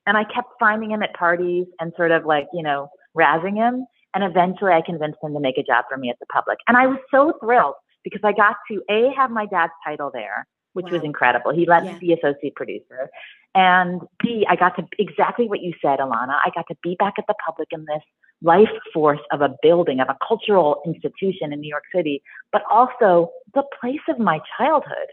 and 0.06 0.18
I 0.18 0.24
kept 0.24 0.50
finding 0.60 0.92
him 0.92 1.02
at 1.02 1.14
parties 1.14 1.66
and 1.80 1.94
sort 1.96 2.12
of 2.12 2.26
like 2.26 2.48
you 2.54 2.64
know 2.64 2.90
razzing 3.18 3.56
him. 3.56 3.86
And 4.14 4.24
eventually, 4.24 4.74
I 4.74 4.82
convinced 4.82 5.20
him 5.24 5.34
to 5.34 5.40
make 5.40 5.58
a 5.58 5.64
job 5.64 5.86
for 5.90 5.98
me 5.98 6.10
at 6.10 6.20
the 6.20 6.28
public, 6.28 6.60
and 6.68 6.78
I 6.78 6.88
was 6.88 7.00
so 7.10 7.34
thrilled 7.40 7.76
because 8.04 8.22
I 8.24 8.34
got 8.34 8.58
to 8.70 8.82
a 8.90 9.12
have 9.16 9.32
my 9.32 9.46
dad's 9.46 9.74
title 9.86 10.12
there, 10.14 10.46
which 10.74 10.86
wow. 10.86 10.94
was 10.94 11.04
incredible. 11.04 11.54
He 11.54 11.66
let 11.66 11.86
yeah. 11.86 11.94
me 11.94 12.00
be 12.00 12.14
associate 12.14 12.56
producer, 12.56 13.10
and 13.56 14.02
B, 14.22 14.46
I 14.50 14.56
got 14.56 14.76
to 14.76 14.88
exactly 15.00 15.48
what 15.48 15.62
you 15.62 15.74
said, 15.82 16.00
Ilana. 16.00 16.38
I 16.46 16.52
got 16.54 16.68
to 16.70 16.76
be 16.84 16.96
back 17.00 17.14
at 17.18 17.26
the 17.28 17.36
public 17.46 17.70
in 17.72 17.86
this 17.86 18.04
life 18.44 18.70
force 18.94 19.20
of 19.32 19.42
a 19.42 19.56
building, 19.62 20.00
of 20.00 20.10
a 20.10 20.18
cultural 20.26 20.82
institution 20.86 21.52
in 21.52 21.62
New 21.62 21.70
York 21.70 21.84
City, 21.94 22.22
but 22.52 22.62
also 22.70 23.32
the 23.54 23.64
place 23.80 24.02
of 24.10 24.20
my 24.20 24.40
childhood. 24.58 25.10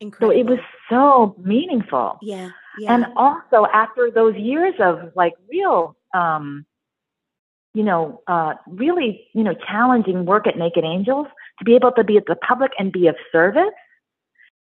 Incredible. 0.00 0.34
So 0.34 0.40
it 0.40 0.46
was 0.50 0.58
so 0.88 1.36
meaningful. 1.44 2.18
Yeah, 2.22 2.50
yeah. 2.78 2.94
And 2.94 3.06
also 3.16 3.66
after 3.72 4.10
those 4.10 4.34
years 4.34 4.74
of 4.80 5.12
like 5.14 5.34
real, 5.48 5.94
um, 6.14 6.64
you 7.74 7.84
know, 7.84 8.22
uh, 8.26 8.54
really, 8.66 9.28
you 9.34 9.44
know, 9.44 9.54
challenging 9.54 10.24
work 10.24 10.46
at 10.46 10.56
Naked 10.56 10.84
Angels, 10.84 11.26
to 11.58 11.64
be 11.64 11.74
able 11.74 11.92
to 11.92 12.02
be 12.02 12.16
at 12.16 12.24
the 12.26 12.34
public 12.34 12.72
and 12.78 12.90
be 12.90 13.06
of 13.06 13.16
service 13.30 13.74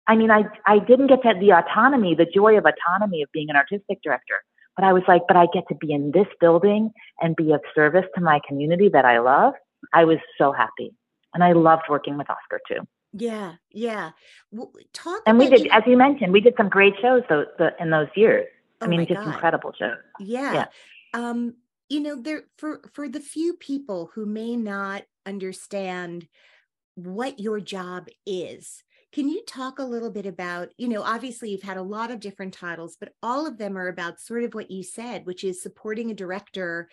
I 0.08 0.16
mean, 0.16 0.30
I, 0.30 0.44
I 0.66 0.78
didn't 0.78 1.08
get 1.08 1.22
to 1.22 1.34
the 1.38 1.52
autonomy, 1.52 2.14
the 2.14 2.24
joy 2.24 2.56
of 2.56 2.64
autonomy 2.64 3.22
of 3.22 3.30
being 3.30 3.50
an 3.50 3.56
artistic 3.56 4.02
director, 4.02 4.36
but 4.78 4.86
I 4.86 4.92
was 4.92 5.02
like, 5.08 5.22
but 5.26 5.36
I 5.36 5.46
get 5.52 5.66
to 5.70 5.74
be 5.74 5.92
in 5.92 6.12
this 6.12 6.28
building 6.40 6.92
and 7.20 7.34
be 7.34 7.50
of 7.52 7.60
service 7.74 8.04
to 8.14 8.20
my 8.20 8.38
community 8.46 8.88
that 8.90 9.04
I 9.04 9.18
love. 9.18 9.54
I 9.92 10.04
was 10.04 10.18
so 10.38 10.52
happy. 10.52 10.94
And 11.34 11.42
I 11.42 11.50
loved 11.50 11.82
working 11.90 12.16
with 12.16 12.30
Oscar 12.30 12.60
too. 12.68 12.86
Yeah, 13.12 13.54
yeah. 13.72 14.10
Well, 14.52 14.72
talk 14.92 15.22
and 15.26 15.36
we 15.36 15.48
did, 15.48 15.64
you... 15.64 15.70
as 15.72 15.82
you 15.84 15.96
mentioned, 15.96 16.32
we 16.32 16.40
did 16.40 16.54
some 16.56 16.68
great 16.68 16.94
shows 17.02 17.22
those, 17.28 17.46
the, 17.58 17.74
in 17.80 17.90
those 17.90 18.06
years. 18.14 18.46
Oh 18.80 18.86
I 18.86 18.88
mean, 18.88 19.00
just 19.00 19.18
God. 19.18 19.26
incredible 19.26 19.72
shows. 19.76 19.96
Yeah. 20.20 20.52
yeah. 20.54 20.66
Um, 21.12 21.54
you 21.88 21.98
know, 21.98 22.14
there 22.22 22.42
for 22.58 22.80
for 22.92 23.08
the 23.08 23.20
few 23.20 23.54
people 23.54 24.10
who 24.14 24.26
may 24.26 24.54
not 24.54 25.02
understand 25.26 26.28
what 26.94 27.40
your 27.40 27.58
job 27.58 28.06
is 28.24 28.84
can 29.12 29.28
you 29.28 29.42
talk 29.46 29.78
a 29.78 29.84
little 29.84 30.10
bit 30.10 30.26
about, 30.26 30.68
you 30.76 30.88
know, 30.88 31.02
obviously 31.02 31.50
you've 31.50 31.62
had 31.62 31.76
a 31.76 31.82
lot 31.82 32.10
of 32.10 32.20
different 32.20 32.52
titles, 32.52 32.96
but 33.00 33.12
all 33.22 33.46
of 33.46 33.56
them 33.58 33.76
are 33.78 33.88
about 33.88 34.20
sort 34.20 34.44
of 34.44 34.54
what 34.54 34.70
you 34.70 34.82
said, 34.82 35.24
which 35.24 35.44
is 35.44 35.62
supporting 35.62 36.10
a 36.10 36.14
director 36.14 36.88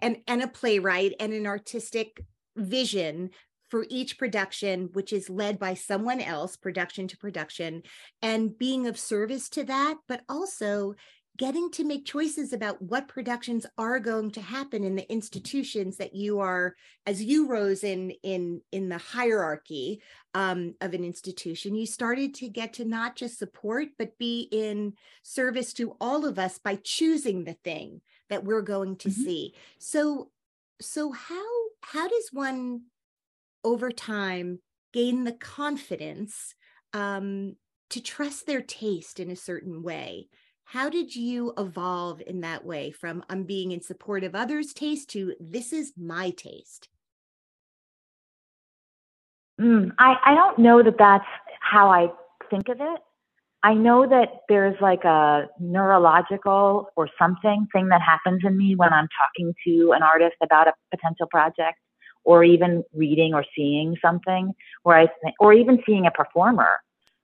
and, 0.00 0.18
and 0.28 0.42
a 0.42 0.48
playwright 0.48 1.14
and 1.18 1.32
an 1.32 1.46
artistic 1.46 2.20
vision 2.56 3.30
for 3.68 3.84
each 3.90 4.16
production, 4.16 4.90
which 4.92 5.12
is 5.12 5.28
led 5.28 5.58
by 5.58 5.74
someone 5.74 6.20
else, 6.20 6.56
production 6.56 7.08
to 7.08 7.16
production, 7.16 7.82
and 8.22 8.56
being 8.56 8.86
of 8.86 8.98
service 8.98 9.48
to 9.48 9.64
that, 9.64 9.96
but 10.06 10.22
also 10.28 10.94
getting 11.36 11.70
to 11.70 11.84
make 11.84 12.04
choices 12.04 12.52
about 12.52 12.80
what 12.80 13.08
productions 13.08 13.66
are 13.76 13.98
going 13.98 14.30
to 14.30 14.40
happen 14.40 14.84
in 14.84 14.96
the 14.96 15.10
institutions 15.10 15.96
that 15.96 16.14
you 16.14 16.40
are 16.40 16.74
as 17.06 17.22
you 17.22 17.48
rose 17.48 17.84
in 17.84 18.10
in 18.22 18.60
in 18.72 18.88
the 18.88 18.98
hierarchy 18.98 20.00
um, 20.34 20.74
of 20.80 20.94
an 20.94 21.04
institution 21.04 21.74
you 21.74 21.86
started 21.86 22.34
to 22.34 22.48
get 22.48 22.72
to 22.72 22.84
not 22.84 23.16
just 23.16 23.38
support 23.38 23.88
but 23.98 24.18
be 24.18 24.48
in 24.50 24.92
service 25.22 25.72
to 25.72 25.96
all 26.00 26.24
of 26.24 26.38
us 26.38 26.58
by 26.58 26.78
choosing 26.82 27.44
the 27.44 27.56
thing 27.64 28.00
that 28.30 28.44
we're 28.44 28.62
going 28.62 28.96
to 28.96 29.08
mm-hmm. 29.08 29.22
see 29.22 29.54
so 29.78 30.30
so 30.80 31.12
how 31.12 31.44
how 31.82 32.08
does 32.08 32.30
one 32.32 32.82
over 33.64 33.90
time 33.90 34.60
gain 34.92 35.24
the 35.24 35.32
confidence 35.32 36.54
um, 36.92 37.56
to 37.90 38.00
trust 38.00 38.46
their 38.46 38.62
taste 38.62 39.20
in 39.20 39.30
a 39.30 39.36
certain 39.36 39.82
way 39.82 40.28
how 40.66 40.90
did 40.90 41.14
you 41.14 41.52
evolve 41.56 42.20
in 42.26 42.40
that 42.40 42.64
way 42.64 42.90
from 42.90 43.24
I'm 43.30 43.44
being 43.44 43.70
in 43.70 43.80
support 43.80 44.24
of 44.24 44.34
others' 44.34 44.72
taste 44.72 45.08
to 45.10 45.34
this 45.38 45.72
is 45.72 45.92
my 45.96 46.30
taste? 46.30 46.88
Mm, 49.60 49.92
I, 49.98 50.16
I 50.24 50.34
don't 50.34 50.58
know 50.58 50.82
that 50.82 50.98
that's 50.98 51.24
how 51.60 51.88
I 51.88 52.08
think 52.50 52.68
of 52.68 52.80
it. 52.80 53.00
I 53.62 53.74
know 53.74 54.08
that 54.08 54.42
there's 54.48 54.74
like 54.80 55.04
a 55.04 55.46
neurological 55.60 56.88
or 56.96 57.08
something 57.16 57.68
thing 57.72 57.88
that 57.88 58.02
happens 58.02 58.42
in 58.44 58.56
me 58.56 58.74
when 58.74 58.92
I'm 58.92 59.08
talking 59.22 59.54
to 59.66 59.92
an 59.92 60.02
artist 60.02 60.36
about 60.42 60.66
a 60.66 60.72
potential 60.90 61.28
project 61.28 61.78
or 62.24 62.42
even 62.42 62.82
reading 62.92 63.34
or 63.34 63.44
seeing 63.56 63.96
something 64.02 64.52
where 64.82 64.96
I 64.96 65.06
think, 65.22 65.36
or 65.38 65.52
even 65.52 65.80
seeing 65.86 66.06
a 66.06 66.10
performer, 66.10 66.80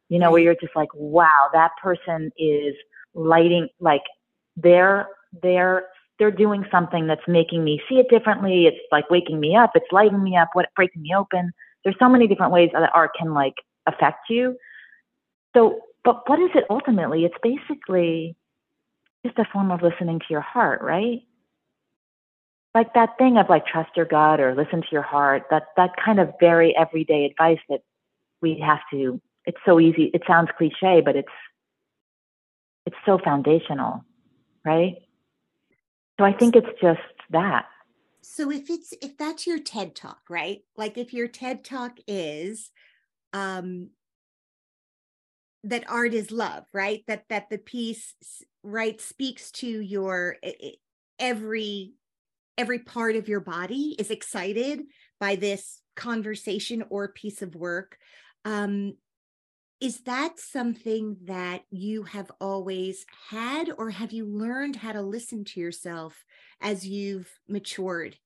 you 0.08 0.20
know, 0.20 0.30
where 0.30 0.40
you're 0.40 0.54
just 0.54 0.76
like, 0.76 0.88
wow, 0.94 1.48
that 1.52 1.72
person 1.82 2.30
is 2.38 2.74
lighting, 3.14 3.68
like 3.80 4.02
they're, 4.56 5.08
they're, 5.42 5.86
they're 6.18 6.30
doing 6.30 6.64
something 6.70 7.06
that's 7.06 7.26
making 7.26 7.64
me 7.64 7.82
see 7.88 7.96
it 7.96 8.08
differently. 8.08 8.66
It's 8.66 8.78
like 8.92 9.10
waking 9.10 9.40
me 9.40 9.56
up. 9.56 9.72
It's 9.74 9.90
lighting 9.90 10.22
me 10.22 10.36
up, 10.36 10.50
what 10.52 10.68
breaking 10.76 11.02
me 11.02 11.14
open. 11.16 11.52
There's 11.84 11.96
so 11.98 12.08
many 12.08 12.28
different 12.28 12.52
ways 12.52 12.70
that 12.72 12.90
art 12.94 13.10
can 13.18 13.34
like 13.34 13.54
affect 13.86 14.30
you. 14.30 14.56
So, 15.54 15.80
but 16.04 16.28
what 16.28 16.38
is 16.38 16.50
it 16.54 16.64
ultimately? 16.70 17.24
It's 17.24 17.34
basically 17.42 18.36
just 19.24 19.38
a 19.38 19.44
form 19.52 19.70
of 19.70 19.82
listening 19.82 20.18
to 20.20 20.26
your 20.30 20.40
heart, 20.40 20.80
right? 20.82 21.20
Like 22.74 22.94
that 22.94 23.18
thing 23.18 23.36
of 23.36 23.48
like 23.48 23.66
trust 23.66 23.90
your 23.96 24.06
gut 24.06 24.40
or 24.40 24.54
listen 24.54 24.80
to 24.80 24.88
your 24.90 25.02
heart. 25.02 25.44
That 25.50 25.64
that 25.76 25.90
kind 26.02 26.18
of 26.18 26.32
very 26.40 26.74
everyday 26.76 27.26
advice 27.26 27.58
that 27.68 27.80
we 28.40 28.58
have 28.64 28.80
to. 28.92 29.20
It's 29.44 29.58
so 29.66 29.78
easy. 29.78 30.10
It 30.14 30.22
sounds 30.26 30.48
cliche, 30.56 31.02
but 31.04 31.16
it's 31.16 31.28
it's 32.92 33.06
so 33.06 33.18
foundational, 33.18 34.04
right? 34.64 34.96
So 36.18 36.26
I 36.26 36.32
think 36.32 36.56
it's 36.56 36.80
just 36.80 37.00
that. 37.30 37.66
So 38.20 38.50
if 38.50 38.70
it's 38.70 38.92
if 39.02 39.16
that's 39.16 39.46
your 39.46 39.58
TED 39.58 39.96
talk, 39.96 40.20
right? 40.28 40.60
Like 40.76 40.98
if 40.98 41.12
your 41.12 41.26
TED 41.26 41.64
talk 41.64 41.98
is 42.06 42.70
um 43.32 43.90
that 45.64 45.84
art 45.88 46.12
is 46.12 46.30
love, 46.30 46.64
right? 46.72 47.02
That 47.06 47.24
that 47.30 47.48
the 47.50 47.58
piece 47.58 48.14
right 48.62 49.00
speaks 49.00 49.50
to 49.52 49.66
your 49.66 50.36
every 51.18 51.94
every 52.58 52.78
part 52.78 53.16
of 53.16 53.28
your 53.28 53.40
body 53.40 53.96
is 53.98 54.10
excited 54.10 54.82
by 55.18 55.36
this 55.36 55.80
conversation 55.96 56.84
or 56.90 57.08
piece 57.08 57.42
of 57.42 57.54
work. 57.54 57.96
Um, 58.44 58.96
is 59.82 60.02
that 60.02 60.38
something 60.38 61.16
that 61.24 61.64
you 61.72 62.04
have 62.04 62.30
always 62.40 63.04
had, 63.30 63.68
or 63.76 63.90
have 63.90 64.12
you 64.12 64.24
learned 64.24 64.76
how 64.76 64.92
to 64.92 65.02
listen 65.02 65.44
to 65.44 65.60
yourself 65.60 66.24
as 66.60 66.86
you've 66.86 67.40
matured? 67.48 68.16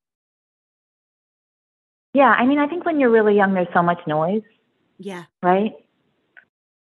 Yeah, 2.12 2.28
I 2.28 2.44
mean, 2.44 2.58
I 2.58 2.66
think 2.66 2.84
when 2.84 3.00
you're 3.00 3.10
really 3.10 3.34
young, 3.34 3.54
there's 3.54 3.72
so 3.72 3.82
much 3.82 4.00
noise. 4.06 4.42
Yeah. 4.98 5.24
Right. 5.42 5.72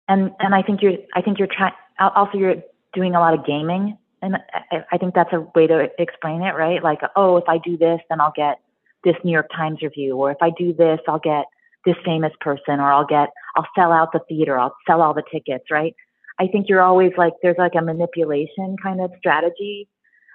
And 0.09 0.31
and 0.39 0.53
I 0.53 0.61
think 0.61 0.81
you're 0.81 0.97
I 1.15 1.21
think 1.21 1.39
you're 1.39 1.47
trying. 1.47 1.73
Also, 1.97 2.37
you're 2.37 2.55
doing 2.93 3.15
a 3.15 3.19
lot 3.21 3.33
of 3.33 3.45
gaming, 3.45 3.97
and 4.21 4.35
I, 4.71 4.83
I 4.91 4.97
think 4.97 5.13
that's 5.15 5.31
a 5.31 5.39
way 5.55 5.67
to 5.67 5.87
explain 5.97 6.41
it, 6.41 6.55
right? 6.55 6.83
Like, 6.83 6.99
oh, 7.15 7.37
if 7.37 7.47
I 7.47 7.59
do 7.59 7.77
this, 7.77 8.01
then 8.09 8.19
I'll 8.19 8.33
get 8.35 8.59
this 9.05 9.15
New 9.23 9.31
York 9.31 9.49
Times 9.55 9.81
review, 9.81 10.17
or 10.17 10.31
if 10.31 10.41
I 10.41 10.49
do 10.49 10.73
this, 10.73 10.99
I'll 11.07 11.19
get 11.19 11.45
this 11.85 11.95
famous 12.05 12.33
person 12.41 12.79
or 12.79 12.91
I'll 12.91 13.05
get 13.05 13.29
I'll 13.55 13.67
sell 13.75 13.91
out 13.91 14.11
the 14.11 14.19
theater, 14.27 14.57
I'll 14.57 14.75
sell 14.87 15.01
all 15.01 15.13
the 15.13 15.23
tickets, 15.31 15.65
right? 15.71 15.95
I 16.39 16.47
think 16.47 16.69
you're 16.69 16.81
always 16.81 17.11
like 17.17 17.33
there's 17.41 17.57
like 17.57 17.75
a 17.77 17.81
manipulation 17.81 18.77
kind 18.81 19.01
of 19.01 19.11
strategy 19.17 19.87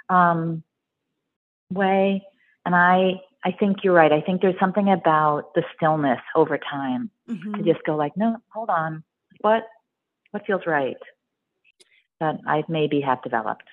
um, 0.09 0.63
way, 1.71 2.23
and 2.67 2.75
I 2.75 3.21
I 3.45 3.53
think 3.53 3.79
you're 3.83 3.95
right. 3.95 4.13
I 4.13 4.21
think 4.21 4.43
there's 4.43 4.59
something 4.59 4.91
about 4.91 5.55
the 5.55 5.63
stillness 5.77 6.21
over 6.35 6.59
time 6.59 7.11
mm-hmm. 7.29 7.55
to 7.55 7.63
just 7.63 7.85
go 7.85 7.97
like, 7.97 8.17
no, 8.17 8.37
hold 8.49 8.71
on, 8.71 9.03
what 9.41 9.65
what 10.31 10.47
feels 10.47 10.63
right 10.67 10.97
that 12.21 12.37
I 12.47 12.63
maybe 12.69 13.01
have 13.01 13.23
developed. 13.23 13.65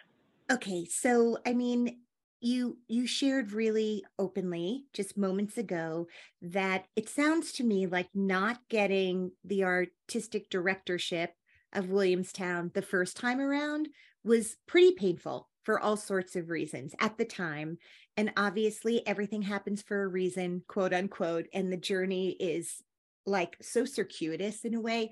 Okay, 0.52 0.86
so 0.86 1.38
I 1.46 1.54
mean, 1.54 2.01
you 2.42 2.78
you 2.88 3.06
shared 3.06 3.52
really 3.52 4.04
openly 4.18 4.86
just 4.94 5.18
moments 5.18 5.58
ago 5.58 6.08
that 6.42 6.86
it 6.96 7.08
sounds 7.08 7.52
to 7.54 7.64
me 7.64 7.86
like 7.86 8.10
not 8.14 8.60
getting 8.68 9.32
the 9.46 9.64
artistic 9.64 10.50
directorship 10.50 11.34
of 11.74 11.90
Williamstown 11.90 12.72
the 12.74 12.82
first 12.82 13.16
time 13.16 13.40
around 13.40 13.88
was 14.24 14.58
pretty 14.68 14.92
painful 14.94 15.48
for 15.64 15.80
all 15.80 15.96
sorts 15.96 16.36
of 16.36 16.50
reasons 16.50 16.94
at 17.00 17.18
the 17.18 17.26
time. 17.26 17.78
And 18.18 18.32
obviously 18.36 19.06
everything 19.08 19.44
happens 19.44 19.82
for 19.82 20.04
a 20.04 20.08
reason 20.08 20.64
quote 20.68 20.94
unquote 20.94 21.46
and 21.54 21.72
the 21.72 21.78
journey 21.78 22.32
is 22.32 22.82
like 23.26 23.56
so 23.62 23.86
circuitous 23.86 24.66
in 24.66 24.74
a 24.74 24.82
way. 24.82 25.12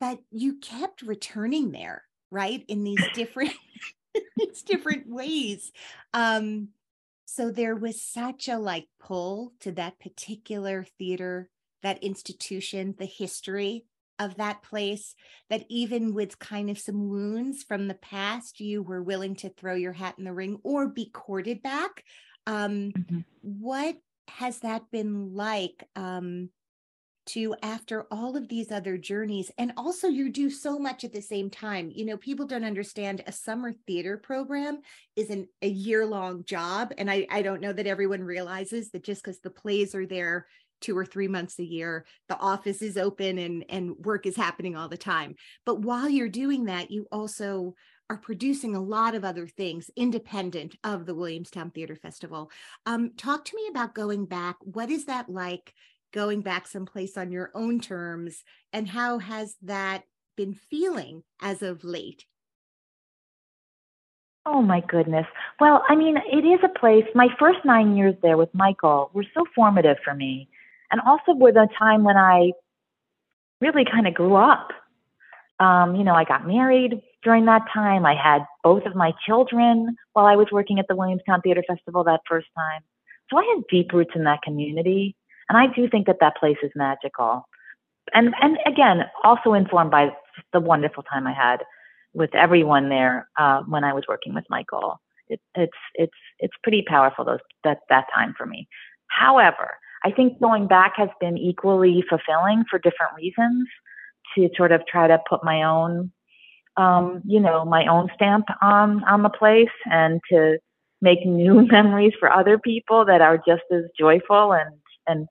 But 0.00 0.18
you 0.30 0.58
kept 0.58 1.02
returning 1.02 1.70
there 1.70 2.02
right 2.30 2.64
in 2.66 2.82
these 2.82 3.04
different 3.14 3.52
it's 4.36 4.62
different 4.62 5.08
ways. 5.08 5.72
Um, 6.12 6.68
so 7.24 7.50
there 7.50 7.76
was 7.76 8.00
such 8.00 8.48
a 8.48 8.58
like 8.58 8.88
pull 9.00 9.52
to 9.60 9.72
that 9.72 9.98
particular 9.98 10.86
theater, 10.98 11.50
that 11.82 12.02
institution, 12.02 12.94
the 12.98 13.06
history 13.06 13.84
of 14.18 14.36
that 14.36 14.62
place, 14.62 15.14
that 15.50 15.64
even 15.68 16.14
with 16.14 16.38
kind 16.38 16.70
of 16.70 16.78
some 16.78 17.08
wounds 17.08 17.62
from 17.62 17.88
the 17.88 17.94
past, 17.94 18.60
you 18.60 18.82
were 18.82 19.02
willing 19.02 19.36
to 19.36 19.50
throw 19.50 19.74
your 19.74 19.92
hat 19.92 20.14
in 20.18 20.24
the 20.24 20.32
ring 20.32 20.58
or 20.62 20.88
be 20.88 21.10
courted 21.10 21.62
back. 21.62 22.04
Um, 22.46 22.92
mm-hmm. 22.96 23.18
What 23.42 23.96
has 24.28 24.60
that 24.60 24.90
been 24.90 25.34
like? 25.34 25.84
Um, 25.94 26.50
to 27.26 27.54
after 27.62 28.06
all 28.10 28.36
of 28.36 28.48
these 28.48 28.70
other 28.70 28.96
journeys 28.96 29.50
and 29.58 29.72
also 29.76 30.08
you 30.08 30.30
do 30.30 30.48
so 30.48 30.78
much 30.78 31.04
at 31.04 31.12
the 31.12 31.20
same 31.20 31.50
time. 31.50 31.90
You 31.94 32.04
know 32.06 32.16
people 32.16 32.46
don't 32.46 32.64
understand 32.64 33.22
a 33.26 33.32
summer 33.32 33.72
theater 33.86 34.16
program 34.16 34.80
is 35.16 35.30
an, 35.30 35.48
a 35.62 35.68
year 35.68 36.06
long 36.06 36.44
job 36.44 36.92
and 36.98 37.10
I, 37.10 37.26
I 37.30 37.42
don't 37.42 37.60
know 37.60 37.72
that 37.72 37.86
everyone 37.86 38.22
realizes 38.22 38.90
that 38.90 39.04
just 39.04 39.22
because 39.22 39.40
the 39.40 39.50
plays 39.50 39.94
are 39.94 40.06
there 40.06 40.46
two 40.80 40.96
or 40.96 41.06
three 41.06 41.28
months 41.28 41.58
a 41.58 41.64
year 41.64 42.04
the 42.28 42.38
office 42.38 42.82
is 42.82 42.96
open 42.96 43.38
and 43.38 43.64
and 43.68 43.96
work 43.98 44.26
is 44.26 44.36
happening 44.36 44.76
all 44.76 44.88
the 44.88 44.96
time. 44.96 45.34
But 45.64 45.80
while 45.80 46.08
you're 46.08 46.28
doing 46.28 46.66
that 46.66 46.90
you 46.90 47.06
also 47.10 47.74
are 48.08 48.18
producing 48.18 48.76
a 48.76 48.82
lot 48.82 49.14
of 49.14 49.24
other 49.24 49.48
things 49.48 49.90
independent 49.96 50.76
of 50.84 51.06
the 51.06 51.14
williamstown 51.14 51.70
theater 51.70 51.96
festival. 51.96 52.50
Um, 52.84 53.12
talk 53.16 53.44
to 53.46 53.56
me 53.56 53.66
about 53.68 53.94
going 53.94 54.26
back. 54.26 54.56
What 54.60 54.90
is 54.90 55.06
that 55.06 55.28
like 55.28 55.74
going 56.16 56.40
back 56.40 56.66
someplace 56.66 57.18
on 57.18 57.30
your 57.30 57.50
own 57.54 57.78
terms 57.78 58.42
and 58.72 58.88
how 58.88 59.18
has 59.18 59.54
that 59.60 60.02
been 60.34 60.54
feeling 60.54 61.22
as 61.42 61.60
of 61.62 61.84
late? 61.84 62.24
Oh 64.46 64.62
my 64.62 64.80
goodness. 64.80 65.26
Well 65.60 65.82
i 65.90 65.94
mean 65.94 66.16
it 66.16 66.44
is 66.46 66.60
a 66.64 66.78
place 66.78 67.04
my 67.14 67.28
first 67.38 67.58
nine 67.66 67.96
years 67.98 68.14
there 68.22 68.38
with 68.38 68.48
michael 68.54 69.10
were 69.12 69.26
so 69.34 69.44
formative 69.54 69.98
for 70.02 70.14
me 70.14 70.48
and 70.90 71.02
also 71.06 71.34
were 71.34 71.52
the 71.52 71.68
time 71.78 72.02
when 72.02 72.16
i 72.16 72.52
really 73.60 73.84
kind 73.84 74.06
of 74.06 74.14
grew 74.14 74.36
up. 74.36 74.68
Um, 75.60 75.96
you 75.96 76.04
know 76.04 76.14
i 76.14 76.24
got 76.24 76.46
married 76.46 77.02
during 77.22 77.44
that 77.44 77.64
time 77.74 78.06
i 78.06 78.14
had 78.14 78.40
both 78.64 78.84
of 78.86 78.94
my 78.94 79.12
children 79.26 79.96
while 80.14 80.26
i 80.26 80.36
was 80.36 80.48
working 80.50 80.78
at 80.78 80.86
the 80.88 80.96
williamstown 80.96 81.42
theater 81.42 81.64
festival 81.68 82.04
that 82.04 82.20
first 82.26 82.48
time. 82.56 82.80
So 83.28 83.36
i 83.36 83.44
had 83.50 83.64
deep 83.70 83.92
roots 83.92 84.12
in 84.14 84.24
that 84.24 84.40
community 84.42 85.14
and 85.48 85.58
I 85.58 85.66
do 85.74 85.88
think 85.88 86.06
that 86.06 86.18
that 86.20 86.36
place 86.36 86.56
is 86.62 86.70
magical. 86.74 87.44
And 88.14 88.34
and 88.40 88.58
again, 88.66 89.04
also 89.24 89.54
informed 89.54 89.90
by 89.90 90.10
the 90.52 90.60
wonderful 90.60 91.02
time 91.02 91.26
I 91.26 91.32
had 91.32 91.58
with 92.14 92.34
everyone 92.34 92.88
there 92.88 93.28
uh, 93.38 93.62
when 93.68 93.84
I 93.84 93.92
was 93.92 94.04
working 94.08 94.34
with 94.34 94.44
Michael. 94.48 95.00
It, 95.28 95.40
it's 95.54 95.72
it's 95.94 96.12
it's 96.38 96.54
pretty 96.62 96.84
powerful 96.86 97.24
those 97.24 97.40
that 97.64 97.78
that 97.90 98.06
time 98.14 98.34
for 98.36 98.46
me. 98.46 98.68
However, 99.08 99.76
I 100.04 100.10
think 100.12 100.40
going 100.40 100.66
back 100.68 100.94
has 100.96 101.08
been 101.20 101.36
equally 101.36 102.04
fulfilling 102.08 102.64
for 102.70 102.78
different 102.78 103.12
reasons. 103.16 103.68
To 104.34 104.50
sort 104.56 104.72
of 104.72 104.82
try 104.86 105.06
to 105.06 105.18
put 105.28 105.44
my 105.44 105.62
own, 105.62 106.12
um, 106.76 107.22
you 107.24 107.40
know, 107.40 107.64
my 107.64 107.86
own 107.86 108.08
stamp 108.14 108.46
on 108.60 109.02
on 109.04 109.22
the 109.22 109.30
place, 109.30 109.70
and 109.90 110.20
to 110.30 110.58
make 111.00 111.24
new 111.24 111.66
memories 111.70 112.12
for 112.18 112.30
other 112.30 112.58
people 112.58 113.04
that 113.06 113.20
are 113.20 113.38
just 113.38 113.62
as 113.72 113.84
joyful 113.98 114.52
and 114.52 114.74
and 115.06 115.28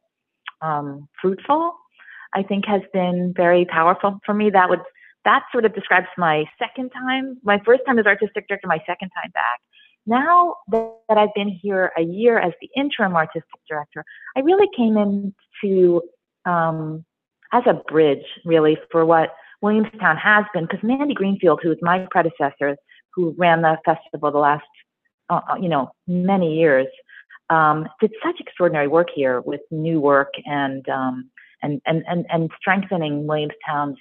um, 0.65 1.07
fruitful, 1.21 1.73
I 2.33 2.43
think 2.43 2.65
has 2.65 2.81
been 2.93 3.33
very 3.35 3.65
powerful 3.65 4.19
for 4.25 4.33
me. 4.33 4.49
That 4.49 4.69
would 4.69 4.81
that 5.23 5.43
sort 5.51 5.65
of 5.65 5.73
describes 5.73 6.07
my 6.17 6.45
second 6.59 6.91
time. 6.91 7.37
My 7.43 7.59
first 7.65 7.81
time 7.85 7.97
as 7.97 8.05
artistic 8.05 8.47
director, 8.47 8.67
my 8.67 8.81
second 8.85 9.09
time 9.09 9.31
back. 9.33 9.59
Now 10.05 10.55
that 10.71 11.17
I've 11.17 11.33
been 11.33 11.49
here 11.49 11.91
a 11.97 12.03
year 12.03 12.37
as 12.37 12.53
the 12.61 12.69
interim 12.75 13.15
artistic 13.15 13.59
director, 13.67 14.03
I 14.37 14.41
really 14.41 14.67
came 14.77 14.97
into 14.97 16.01
um, 16.45 17.03
as 17.51 17.63
a 17.65 17.73
bridge, 17.91 18.25
really, 18.45 18.77
for 18.91 19.03
what 19.03 19.29
Williamstown 19.61 20.17
has 20.17 20.45
been. 20.53 20.65
Because 20.65 20.83
Mandy 20.83 21.15
Greenfield, 21.15 21.59
who 21.63 21.69
was 21.69 21.79
my 21.81 22.07
predecessor, 22.11 22.77
who 23.15 23.33
ran 23.37 23.61
the 23.63 23.77
festival 23.83 24.31
the 24.31 24.37
last, 24.37 24.63
uh, 25.29 25.41
uh 25.49 25.55
you 25.55 25.69
know, 25.69 25.89
many 26.07 26.55
years, 26.55 26.87
um, 27.49 27.87
did 27.99 28.11
such 28.23 28.39
extraordinary 28.39 28.87
work 28.87 29.07
here 29.13 29.41
with 29.41 29.61
new 29.71 29.99
work 29.99 30.33
and 30.45 30.87
um, 30.89 31.29
and 31.61 31.81
and 31.85 32.03
and, 32.07 32.25
and 32.29 32.51
strengthening 32.59 33.27
Williamstown's 33.27 33.97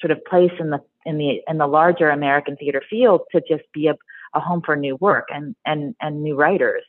sort 0.00 0.10
of 0.10 0.24
place 0.24 0.52
in 0.58 0.70
the 0.70 0.80
in 1.04 1.18
the 1.18 1.40
in 1.48 1.58
the 1.58 1.66
larger 1.66 2.10
American 2.10 2.56
theater 2.56 2.82
field 2.88 3.22
to 3.32 3.40
just 3.40 3.64
be 3.72 3.88
a, 3.88 3.94
a 4.34 4.40
home 4.40 4.62
for 4.64 4.76
new 4.76 4.96
work 4.96 5.28
and 5.30 5.54
and 5.64 5.94
and 6.00 6.22
new 6.22 6.36
writers. 6.36 6.82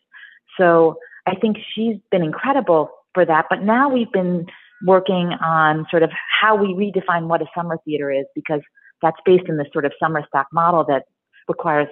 So 0.57 0.97
I 1.25 1.35
think 1.35 1.57
she's 1.73 1.97
been 2.11 2.23
incredible 2.23 2.89
for 3.13 3.25
that. 3.25 3.45
But 3.49 3.63
now 3.63 3.89
we've 3.89 4.11
been 4.11 4.45
working 4.85 5.33
on 5.43 5.85
sort 5.89 6.03
of 6.03 6.11
how 6.41 6.55
we 6.55 6.67
redefine 6.73 7.27
what 7.27 7.41
a 7.41 7.45
summer 7.55 7.77
theater 7.85 8.11
is 8.11 8.25
because 8.35 8.61
that's 9.01 9.17
based 9.25 9.45
in 9.47 9.57
this 9.57 9.67
sort 9.73 9.85
of 9.85 9.93
summer 9.99 10.23
stock 10.27 10.47
model 10.53 10.83
that 10.85 11.03
requires 11.47 11.87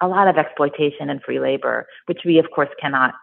a 0.00 0.08
lot 0.08 0.28
of 0.28 0.36
exploitation 0.36 1.10
and 1.10 1.22
free 1.22 1.40
labor, 1.40 1.86
which 2.06 2.20
we 2.24 2.38
of 2.38 2.46
course 2.54 2.70
cannot 2.80 3.14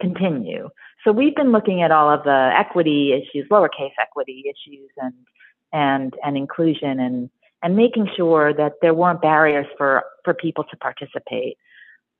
continue. 0.00 0.68
So 1.04 1.12
we've 1.12 1.34
been 1.34 1.52
looking 1.52 1.82
at 1.82 1.90
all 1.90 2.10
of 2.12 2.24
the 2.24 2.50
equity 2.58 3.12
issues, 3.12 3.48
lowercase 3.50 3.92
equity 4.00 4.44
issues 4.46 4.90
and 4.96 5.14
and 5.72 6.14
and 6.24 6.36
inclusion 6.36 7.00
and 7.00 7.30
and 7.62 7.76
making 7.76 8.08
sure 8.16 8.52
that 8.54 8.74
there 8.82 8.94
weren't 8.94 9.22
barriers 9.22 9.66
for 9.76 10.04
for 10.24 10.34
people 10.34 10.64
to 10.64 10.76
participate. 10.76 11.56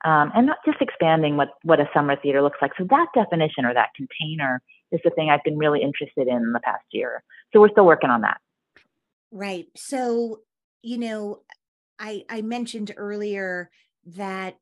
Um, 0.02 0.32
and 0.34 0.46
not 0.46 0.56
just 0.64 0.80
expanding 0.80 1.36
what, 1.36 1.48
what 1.62 1.78
a 1.78 1.86
summer 1.92 2.16
theater 2.16 2.40
looks 2.40 2.56
like. 2.62 2.72
So 2.78 2.86
that 2.88 3.08
definition 3.14 3.66
or 3.66 3.74
that 3.74 3.90
container 3.94 4.62
is 4.92 5.00
the 5.04 5.10
thing 5.10 5.28
I've 5.28 5.44
been 5.44 5.58
really 5.58 5.82
interested 5.82 6.26
in, 6.26 6.36
in 6.36 6.52
the 6.54 6.60
past 6.60 6.84
year. 6.90 7.22
So 7.52 7.60
we're 7.60 7.68
still 7.68 7.84
working 7.84 8.08
on 8.08 8.22
that. 8.22 8.40
Right. 9.30 9.66
So, 9.76 10.40
you 10.82 10.96
know, 10.96 11.40
I 11.98 12.24
I 12.30 12.40
mentioned 12.40 12.94
earlier 12.96 13.70
that 14.16 14.56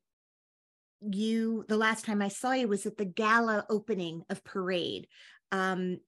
you 1.01 1.65
the 1.67 1.77
last 1.77 2.05
time 2.05 2.21
I 2.21 2.27
saw 2.27 2.51
you 2.51 2.67
was 2.67 2.85
at 2.85 2.97
the 2.97 3.05
gala 3.05 3.65
opening 3.69 4.23
of 4.29 4.43
Parade, 4.43 5.07
um, 5.51 5.99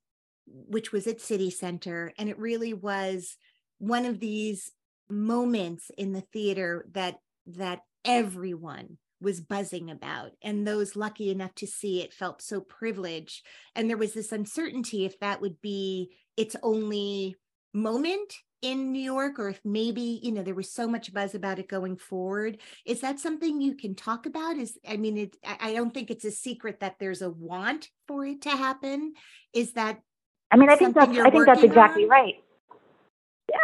which 0.46 0.92
was 0.92 1.08
at 1.08 1.22
City 1.22 1.50
Center, 1.50 2.14
and 2.18 2.30
it 2.30 2.40
really 2.40 2.74
was 2.74 3.38
one 3.78 4.06
of 4.06 4.20
these 4.20 4.72
moments 5.10 5.92
in 5.98 6.14
the 6.14 6.22
theater 6.34 6.86
that 6.92 7.18
that 7.48 7.82
everyone 8.06 8.98
was 9.20 9.42
buzzing 9.42 9.92
about 9.92 10.32
and 10.42 10.66
those 10.66 10.96
lucky 10.96 11.30
enough 11.30 11.54
to 11.54 11.68
see 11.68 12.02
it 12.02 12.14
felt 12.14 12.42
so 12.42 12.60
privileged 12.62 13.46
and 13.76 13.90
there 13.90 13.98
was 13.98 14.14
this 14.14 14.32
uncertainty 14.32 15.06
if 15.06 15.20
that 15.20 15.42
would 15.42 15.62
be 15.62 16.10
its 16.38 16.56
only 16.64 17.36
moment 17.74 18.34
in 18.62 18.92
New 18.92 19.02
York, 19.02 19.40
or 19.40 19.50
if 19.50 19.60
maybe, 19.66 20.20
you 20.22 20.32
know, 20.32 20.44
there 20.44 20.56
was 20.56 20.72
so 20.72 20.88
much 20.88 21.14
buzz 21.14 21.34
about 21.34 21.60
it 21.60 21.68
going 21.68 21.98
forward. 21.98 22.60
Is 22.86 23.02
that 23.02 23.20
something 23.20 23.60
you 23.60 23.76
can 23.76 23.96
talk 23.96 24.26
about? 24.26 24.58
Is, 24.58 24.78
I 24.88 24.98
mean, 24.98 25.18
it, 25.18 25.38
I 25.60 25.74
don't 25.74 25.94
think 25.94 26.12
it's 26.12 26.26
a 26.26 26.32
secret 26.32 26.80
that 26.80 26.98
there's 27.00 27.22
a 27.22 27.30
want 27.30 27.90
for 28.08 28.26
it 28.26 28.42
to 28.44 28.50
happen. 28.52 29.14
Is 29.54 29.74
that? 29.74 30.00
I 30.52 30.58
mean, 30.58 30.70
I 30.70 30.76
think 30.76 30.96
that's, 30.96 31.18
I 31.18 31.30
think 31.30 31.46
that's 31.46 31.64
exactly 31.64 32.04
on? 32.04 32.10
right. 32.10 32.36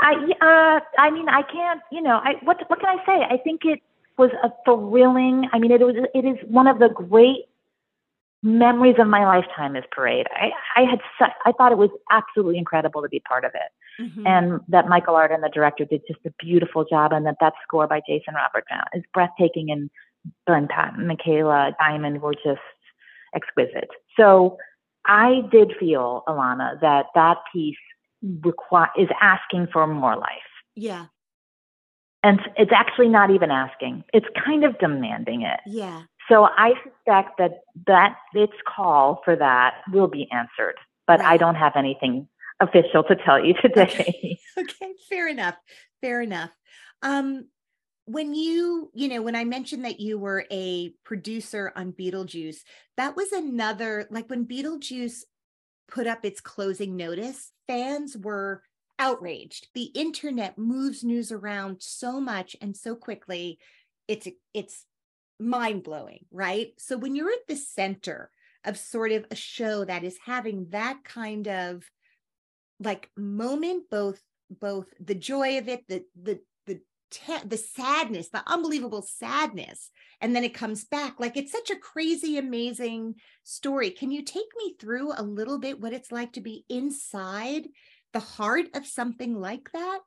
I, 0.01 0.13
uh, 0.41 0.79
I 0.99 1.11
mean, 1.11 1.29
I 1.29 1.43
can't, 1.43 1.81
you 1.91 2.01
know, 2.01 2.19
I, 2.23 2.33
what, 2.43 2.57
what 2.69 2.79
can 2.79 2.99
I 2.99 3.05
say? 3.05 3.25
I 3.29 3.37
think 3.37 3.61
it 3.65 3.81
was 4.17 4.31
a 4.43 4.51
thrilling, 4.65 5.47
I 5.53 5.59
mean, 5.59 5.71
it 5.71 5.79
was, 5.81 5.95
it 6.13 6.25
is 6.25 6.37
one 6.47 6.67
of 6.67 6.79
the 6.79 6.89
great 6.89 7.45
memories 8.43 8.95
of 8.99 9.07
my 9.07 9.25
lifetime 9.25 9.75
is 9.75 9.83
parade. 9.91 10.27
I, 10.31 10.51
I 10.75 10.83
had, 10.89 10.99
such, 11.19 11.31
I 11.45 11.51
thought 11.51 11.71
it 11.71 11.77
was 11.77 11.89
absolutely 12.11 12.57
incredible 12.57 13.01
to 13.01 13.09
be 13.09 13.19
part 13.19 13.45
of 13.45 13.51
it 13.53 13.71
mm-hmm. 13.99 14.27
and 14.27 14.61
that 14.67 14.87
Michael 14.87 15.15
Arden, 15.15 15.41
the 15.41 15.49
director, 15.49 15.85
did 15.85 16.01
just 16.07 16.19
a 16.25 16.31
beautiful 16.39 16.85
job, 16.85 17.11
and 17.13 17.25
that 17.25 17.37
that 17.41 17.53
score 17.63 17.87
by 17.87 18.01
Jason 18.07 18.35
Robert 18.35 18.65
Brown 18.67 18.85
is 18.93 19.03
breathtaking, 19.13 19.71
and 19.71 19.89
Glenn 20.45 20.67
Patton, 20.67 21.07
Micaela 21.07 21.75
Diamond 21.79 22.21
were 22.21 22.33
just 22.33 22.61
exquisite. 23.35 23.89
So 24.17 24.57
I 25.05 25.41
did 25.51 25.73
feel, 25.79 26.23
Ilana 26.27 26.79
that 26.81 27.07
that 27.15 27.37
piece 27.53 27.77
require 28.41 28.89
is 28.97 29.09
asking 29.21 29.67
for 29.71 29.85
more 29.87 30.15
life. 30.15 30.29
Yeah. 30.75 31.05
And 32.23 32.41
it's 32.57 32.71
actually 32.73 33.09
not 33.09 33.29
even 33.31 33.51
asking; 33.51 34.03
it's 34.13 34.27
kind 34.43 34.63
of 34.63 34.77
demanding 34.79 35.43
it. 35.43 35.59
Yeah. 35.65 36.03
So 36.29 36.45
I 36.45 36.73
suspect 36.83 37.37
that 37.37 37.61
that 37.85 38.17
its 38.33 38.53
call 38.67 39.21
for 39.23 39.35
that 39.35 39.75
will 39.91 40.07
be 40.07 40.27
answered, 40.31 40.75
but 41.05 41.19
right. 41.19 41.33
I 41.33 41.37
don't 41.37 41.55
have 41.55 41.73
anything 41.75 42.27
official 42.59 43.03
to 43.03 43.15
tell 43.15 43.43
you 43.43 43.53
today. 43.61 43.83
Okay, 43.83 44.39
okay. 44.57 44.93
fair 45.09 45.27
enough. 45.27 45.55
Fair 46.01 46.21
enough. 46.21 46.51
Um, 47.01 47.47
when 48.05 48.33
you, 48.33 48.89
you 48.93 49.09
know, 49.09 49.21
when 49.21 49.35
I 49.35 49.43
mentioned 49.43 49.83
that 49.83 49.99
you 49.99 50.17
were 50.17 50.45
a 50.49 50.93
producer 51.03 51.73
on 51.75 51.91
Beetlejuice, 51.91 52.59
that 52.95 53.15
was 53.15 53.31
another, 53.33 54.07
like 54.09 54.29
when 54.29 54.45
Beetlejuice 54.45 55.23
put 55.89 56.07
up 56.07 56.23
its 56.23 56.39
closing 56.39 56.95
notice, 56.95 57.51
fans 57.67 58.15
were 58.17 58.63
outraged. 58.99 59.67
The 59.73 59.91
internet 59.93 60.57
moves 60.57 61.03
news 61.03 61.31
around 61.31 61.81
so 61.81 62.19
much 62.19 62.55
and 62.61 62.75
so 62.75 62.95
quickly. 62.95 63.59
It's 64.07 64.27
it's 64.53 64.85
mind-blowing, 65.39 66.25
right? 66.31 66.69
So 66.77 66.97
when 66.97 67.15
you're 67.15 67.29
at 67.29 67.47
the 67.47 67.55
center 67.55 68.31
of 68.65 68.77
sort 68.77 69.11
of 69.11 69.25
a 69.29 69.35
show 69.35 69.85
that 69.85 70.03
is 70.03 70.17
having 70.25 70.67
that 70.69 71.03
kind 71.03 71.47
of 71.47 71.83
like 72.79 73.09
moment 73.17 73.85
both 73.89 74.21
both 74.49 74.87
the 74.99 75.15
joy 75.15 75.57
of 75.57 75.67
it 75.67 75.87
the 75.87 76.03
the 76.21 76.39
the 76.65 76.79
te- 77.11 77.45
the 77.45 77.57
sadness 77.57 78.29
the 78.29 78.43
unbelievable 78.47 79.01
sadness 79.01 79.91
and 80.21 80.35
then 80.35 80.43
it 80.43 80.53
comes 80.53 80.83
back. 80.83 81.19
Like 81.19 81.37
it's 81.37 81.51
such 81.51 81.69
a 81.69 81.75
crazy 81.75 82.37
amazing 82.37 83.15
story. 83.43 83.91
Can 83.91 84.11
you 84.11 84.23
take 84.23 84.47
me 84.57 84.75
through 84.79 85.13
a 85.15 85.21
little 85.21 85.59
bit 85.59 85.79
what 85.79 85.93
it's 85.93 86.11
like 86.11 86.33
to 86.33 86.41
be 86.41 86.65
inside 86.69 87.67
the 88.13 88.19
heart 88.19 88.67
of 88.73 88.85
something 88.85 89.39
like 89.39 89.71
that? 89.73 89.99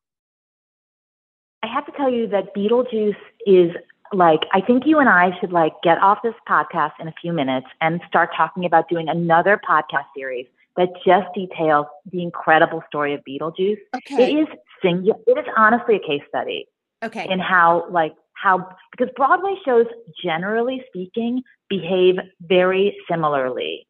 I 1.62 1.68
have 1.68 1.86
to 1.86 1.92
tell 1.92 2.10
you 2.10 2.26
that 2.28 2.54
beetlejuice 2.54 3.16
is 3.46 3.70
like 4.12 4.40
i 4.52 4.60
think 4.60 4.82
you 4.86 4.98
and 4.98 5.08
i 5.08 5.30
should 5.38 5.52
like 5.52 5.72
get 5.84 5.96
off 5.98 6.18
this 6.24 6.34
podcast 6.48 6.90
in 6.98 7.06
a 7.06 7.14
few 7.22 7.32
minutes 7.32 7.68
and 7.80 8.00
start 8.08 8.30
talking 8.36 8.64
about 8.64 8.88
doing 8.88 9.08
another 9.08 9.60
podcast 9.68 10.06
series 10.16 10.46
that 10.76 10.88
just 11.04 11.26
details 11.34 11.86
the 12.10 12.22
incredible 12.22 12.82
story 12.88 13.14
of 13.14 13.20
Beetlejuice. 13.28 13.78
Okay. 13.96 14.32
It 14.32 14.42
is 14.42 14.46
singular. 14.82 15.18
It 15.26 15.38
is 15.38 15.46
honestly 15.56 15.96
a 15.96 15.98
case 15.98 16.22
study. 16.28 16.66
Okay. 17.02 17.26
In 17.30 17.38
how 17.38 17.86
like 17.90 18.14
how 18.34 18.68
because 18.90 19.12
Broadway 19.16 19.54
shows 19.64 19.86
generally 20.22 20.82
speaking 20.88 21.42
behave 21.68 22.16
very 22.40 22.96
similarly 23.10 23.86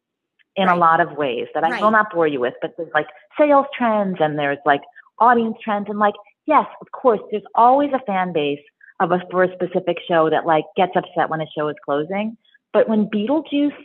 in 0.55 0.67
right. 0.67 0.75
a 0.75 0.79
lot 0.79 0.99
of 0.99 1.17
ways 1.17 1.47
that 1.53 1.63
I 1.63 1.69
right. 1.69 1.81
will 1.81 1.91
not 1.91 2.11
bore 2.13 2.27
you 2.27 2.39
with, 2.39 2.53
but 2.61 2.73
there's 2.77 2.91
like 2.93 3.07
sales 3.37 3.65
trends 3.77 4.17
and 4.19 4.37
there's 4.37 4.59
like 4.65 4.81
audience 5.19 5.57
trends 5.63 5.87
and 5.89 5.99
like 5.99 6.15
yes, 6.45 6.65
of 6.81 6.91
course, 6.91 7.19
there's 7.31 7.43
always 7.55 7.91
a 7.93 7.99
fan 8.05 8.33
base 8.33 8.59
of 8.99 9.11
a 9.11 9.19
for 9.29 9.43
a 9.43 9.53
specific 9.53 9.97
show 10.07 10.29
that 10.29 10.45
like 10.45 10.65
gets 10.75 10.93
upset 10.95 11.29
when 11.29 11.41
a 11.41 11.47
show 11.57 11.67
is 11.67 11.75
closing. 11.83 12.37
But 12.73 12.87
when 12.87 13.07
Beetlejuice 13.07 13.75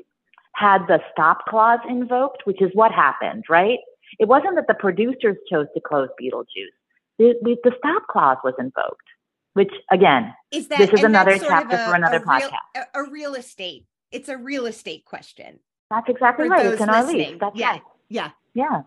had 0.56 0.86
the 0.86 1.00
stop 1.12 1.44
clause 1.46 1.80
invoked, 1.88 2.42
which 2.44 2.62
is 2.62 2.70
what 2.72 2.90
happened, 2.90 3.44
right? 3.48 3.78
It 4.18 4.26
wasn't 4.26 4.54
that 4.54 4.66
the 4.66 4.74
producers 4.74 5.36
chose 5.50 5.66
to 5.74 5.80
close 5.80 6.08
Beetlejuice. 6.20 6.72
The, 7.18 7.34
the 7.42 7.72
stop 7.78 8.06
clause 8.08 8.38
was 8.42 8.54
invoked, 8.58 9.06
which 9.52 9.72
again, 9.90 10.32
is 10.50 10.68
that, 10.68 10.78
this 10.78 10.90
is 10.92 11.02
another 11.02 11.38
chapter 11.38 11.76
a, 11.76 11.86
for 11.86 11.94
another 11.94 12.18
a 12.18 12.20
podcast. 12.20 12.50
Real, 12.74 12.84
a, 12.94 13.00
a, 13.00 13.10
real 13.10 13.34
estate. 13.34 13.84
It's 14.10 14.28
a 14.28 14.36
real 14.36 14.66
estate 14.66 15.04
question. 15.04 15.58
That's 15.90 16.08
exactly 16.08 16.48
right. 16.48 16.66
It's 16.66 16.80
in 16.80 16.88
our 16.88 17.04
lease. 17.06 17.36
That's 17.38 17.56
yeah. 17.56 17.70
right. 17.70 17.82
Yeah. 18.08 18.30
Yeah. 18.54 18.82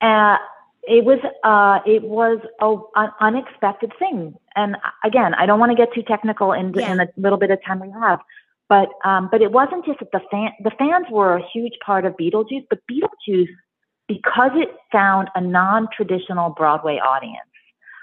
Uh, 0.00 0.36
it 0.84 1.04
was 1.04 1.18
uh, 1.44 1.78
it 1.88 2.02
was 2.02 2.40
a, 2.60 3.00
an 3.00 3.10
unexpected 3.20 3.92
thing, 4.00 4.34
and 4.56 4.76
again, 5.04 5.32
I 5.34 5.46
don't 5.46 5.60
want 5.60 5.70
to 5.70 5.76
get 5.76 5.94
too 5.94 6.02
technical 6.02 6.52
in, 6.52 6.72
yeah. 6.74 6.90
in 6.90 6.98
the 6.98 7.08
little 7.16 7.38
bit 7.38 7.52
of 7.52 7.60
time 7.64 7.78
we 7.78 7.90
have, 7.90 8.18
but 8.72 8.88
um, 9.04 9.28
but 9.30 9.42
it 9.42 9.52
wasn't 9.52 9.84
just 9.84 9.98
that 9.98 10.12
the 10.12 10.20
fan 10.30 10.48
the 10.64 10.70
fans 10.78 11.04
were 11.10 11.36
a 11.36 11.42
huge 11.52 11.74
part 11.84 12.06
of 12.06 12.16
Beetlejuice, 12.16 12.64
but 12.70 12.78
Beetlejuice 12.90 13.50
because 14.08 14.52
it 14.54 14.70
found 14.90 15.28
a 15.34 15.42
non-traditional 15.42 16.50
Broadway 16.50 16.96
audience 16.96 17.52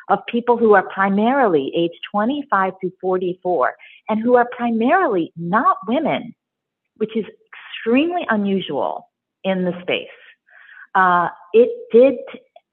of 0.09 0.19
people 0.27 0.57
who 0.57 0.75
are 0.75 0.83
primarily 0.83 1.71
age 1.75 1.97
25 2.11 2.73
to 2.81 2.91
44 3.01 3.73
and 4.09 4.21
who 4.21 4.35
are 4.35 4.47
primarily 4.55 5.33
not 5.35 5.77
women, 5.87 6.35
which 6.97 7.17
is 7.17 7.25
extremely 7.49 8.27
unusual 8.29 9.09
in 9.43 9.65
the 9.65 9.73
space. 9.81 10.07
Uh, 10.93 11.29
it 11.53 11.71
did 11.91 12.13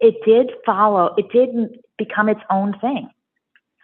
it 0.01 0.17
did 0.27 0.51
follow 0.67 1.15
it 1.17 1.31
did 1.33 1.49
become 1.97 2.29
its 2.29 2.43
own 2.51 2.79
thing 2.79 3.09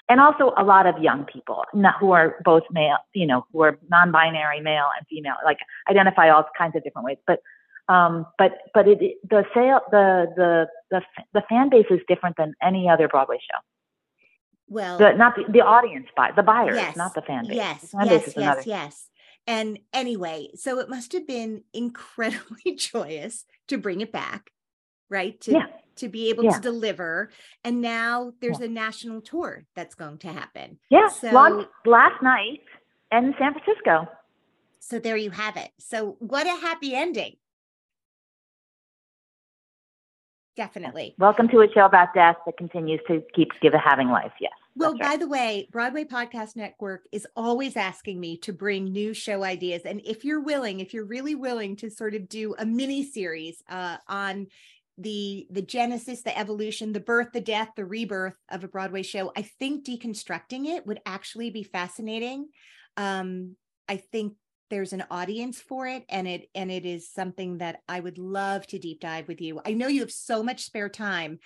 and 0.09 0.21
also 0.21 0.53
a 0.57 0.65
lot 0.65 0.87
of 0.87 1.03
young 1.03 1.25
people 1.25 1.65
not, 1.73 1.95
who 1.99 2.13
are 2.13 2.37
both 2.45 2.65
male, 2.71 2.99
you 3.15 3.27
know, 3.27 3.47
who 3.53 3.63
are 3.63 3.79
non-binary 3.91 4.61
male 4.61 4.87
and 4.97 5.07
female, 5.09 5.37
like 5.45 5.59
identify 5.89 6.31
all 6.31 6.45
kinds 6.57 6.77
of 6.77 6.85
different 6.85 7.07
ways. 7.07 7.19
But 7.27 7.41
um, 7.89 8.27
but 8.39 8.53
but 8.75 8.89
it, 8.89 8.99
the 9.29 9.45
sale 9.55 9.81
the 9.91 10.27
the 10.37 10.69
the 10.91 11.03
the 11.33 11.43
fan 11.49 11.69
base 11.71 11.87
is 11.91 12.01
different 12.09 12.37
than 12.37 12.55
any 12.63 12.89
other 12.89 13.09
Broadway 13.09 13.39
show. 13.39 13.59
Well, 14.69 14.99
the, 14.99 15.13
not 15.13 15.37
the, 15.37 15.45
the 15.53 15.61
audience 15.61 16.07
buy 16.17 16.31
the 16.35 16.43
buyers, 16.43 16.77
yes, 16.77 16.97
not 16.97 17.15
the 17.15 17.23
fan 17.23 17.47
base. 17.47 17.57
Yes, 17.57 17.91
fan 17.91 18.07
yes, 18.07 18.25
base 18.25 18.27
yes, 18.29 18.37
another. 18.37 18.63
yes. 18.67 19.09
And 19.47 19.81
anyway, 19.93 20.51
so 20.55 20.79
it 20.79 20.89
must 20.89 21.13
have 21.13 21.27
been 21.27 21.65
incredibly 21.73 22.75
joyous 22.77 23.45
to 23.69 23.77
bring 23.77 24.01
it 24.01 24.13
back 24.13 24.53
right? 25.13 25.41
To 25.43 25.53
Yeah. 25.53 25.67
To 25.97 26.09
be 26.09 26.29
able 26.31 26.45
Yeah. 26.45 26.53
to 26.53 26.61
deliver. 26.61 27.31
And 27.65 27.81
now 27.81 28.33
there's 28.41 28.61
a 28.61 28.69
national 28.69 29.21
tour 29.21 29.65
that's 29.75 29.95
going 29.95 30.19
to 30.19 30.29
happen. 30.29 30.79
Yeah, 30.91 31.09
So- 31.09 31.31
launched 31.31 31.69
last 31.85 32.23
night 32.23 32.61
in 33.11 33.35
San 33.39 33.53
Francisco. 33.55 34.09
So 34.79 34.99
there 34.99 35.17
you 35.17 35.31
have 35.31 35.57
it. 35.57 35.71
So 35.79 36.17
what 36.19 36.47
a 36.47 36.51
happy 36.51 36.95
ending. 36.95 37.37
Definitely. 40.55 41.15
Welcome 41.19 41.49
to 41.49 41.61
a 41.63 41.73
show 41.73 41.87
about 41.87 42.13
death 42.15 42.37
that 42.45 42.59
continues 42.59 43.01
to 43.09 43.23
keep 43.35 43.49
give 43.63 43.73
having 43.73 44.09
life. 44.09 44.33
Yes. 44.39 44.53
Well, 44.77 44.95
that's 44.99 45.11
by 45.11 45.17
the 45.17 45.29
way, 45.29 45.69
Broadway 45.71 46.05
Podcast 46.05 46.57
Network 46.57 47.07
is 47.11 47.27
always 47.37 47.77
asking 47.77 48.21
me 48.21 48.37
to 48.39 48.53
bring 48.53 48.85
new 48.85 49.15
show 49.15 49.45
ideas. 49.45 49.83
And 49.87 50.03
if 50.05 50.25
you're 50.25 50.41
willing, 50.41 50.81
if 50.81 50.93
you're 50.93 51.07
really 51.07 51.35
willing 51.35 51.77
to 51.77 51.91
sort 51.91 52.15
of 52.15 52.29
do 52.29 52.55
a 52.59 52.67
mini 52.67 53.03
series 53.03 53.63
uh, 53.69 53.97
on 54.09 54.49
the 54.99 55.47
the 55.51 55.63
genesis, 55.63 56.23
the 56.23 56.37
evolution, 56.37 56.93
the 56.93 57.01
birth, 57.01 57.29
the 57.33 57.41
death, 57.41 57.71
the 57.77 57.85
rebirth 57.85 58.37
of 58.51 58.65
a 58.65 58.69
Broadway 58.69 59.03
show, 59.03 59.33
I 59.37 59.43
think 59.43 59.87
deconstructing 59.87 60.67
it 60.67 60.87
would 60.87 61.01
actually 61.07 61.51
be 61.51 61.63
fascinating. 61.63 62.49
Um, 62.97 63.57
I 63.89 63.97
think 63.97 64.35
there's 64.71 64.93
an 64.95 65.05
audience 65.11 65.61
for 65.61 65.87
it 65.87 66.05
and 66.09 66.27
it 66.27 66.49
and 66.55 66.71
it 66.71 66.87
is 66.87 67.11
something 67.11 67.59
that 67.59 67.81
I 67.89 68.01
would 68.01 68.17
love 68.17 68.67
to 68.69 68.79
deep 68.79 69.01
dive 69.01 69.29
with 69.29 69.41
you. 69.41 69.61
I 69.67 69.75
know 69.75 69.87
you 69.87 70.01
have 70.01 70.11
so 70.11 70.43
much 70.43 70.65
spare 70.65 70.89
time. 70.89 71.39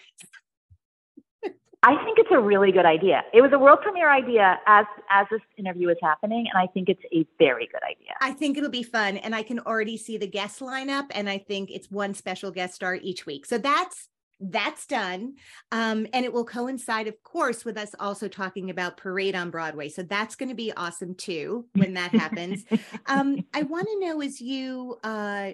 I 1.87 2.03
think 2.05 2.19
it's 2.19 2.33
a 2.33 2.41
really 2.41 2.73
good 2.73 2.85
idea. 2.85 3.23
It 3.33 3.43
was 3.43 3.53
a 3.53 3.59
world 3.61 3.79
premiere 3.81 4.11
idea 4.11 4.59
as 4.67 4.87
as 5.09 5.27
this 5.31 5.41
interview 5.57 5.89
is 5.89 5.97
happening, 6.03 6.49
and 6.53 6.61
I 6.61 6.67
think 6.67 6.89
it's 6.89 7.03
a 7.13 7.25
very 7.39 7.69
good 7.69 7.83
idea. 7.89 8.13
I 8.21 8.33
think 8.33 8.59
it'll 8.59 8.71
be 8.71 8.83
fun. 8.83 9.19
And 9.19 9.37
I 9.37 9.45
can 9.45 9.61
already 9.61 9.97
see 9.97 10.19
the 10.19 10.27
guest 10.27 10.59
lineup. 10.59 11.07
And 11.13 11.31
I 11.31 11.39
think 11.39 11.71
it's 11.71 11.89
one 11.89 12.15
special 12.15 12.51
guest 12.51 12.75
star 12.75 12.97
each 12.97 13.25
week. 13.25 13.47
So 13.47 13.59
that's 13.59 14.09
that's 14.41 14.85
done. 14.87 15.35
Um, 15.71 16.09
and 16.13 16.25
it 16.25 16.33
will 16.33 16.45
coincide, 16.45 17.07
of 17.07 17.23
course, 17.23 17.65
with 17.65 17.79
us 17.79 17.95
also 18.01 18.27
talking 18.27 18.69
about 18.69 18.97
Parade 18.97 19.37
on 19.37 19.51
Broadway. 19.51 19.89
So 19.89 20.03
that's 20.03 20.35
going 20.35 20.49
to 20.49 20.57
be 20.57 20.73
awesome 20.73 21.15
too 21.15 21.67
when 21.75 21.95
that 21.95 22.11
happens. 22.11 22.65
um, 23.07 23.47
I 23.55 23.63
want 23.63 23.87
to 23.87 24.01
know 24.01 24.21
as 24.23 24.41
you 24.41 24.99
uh 25.05 25.53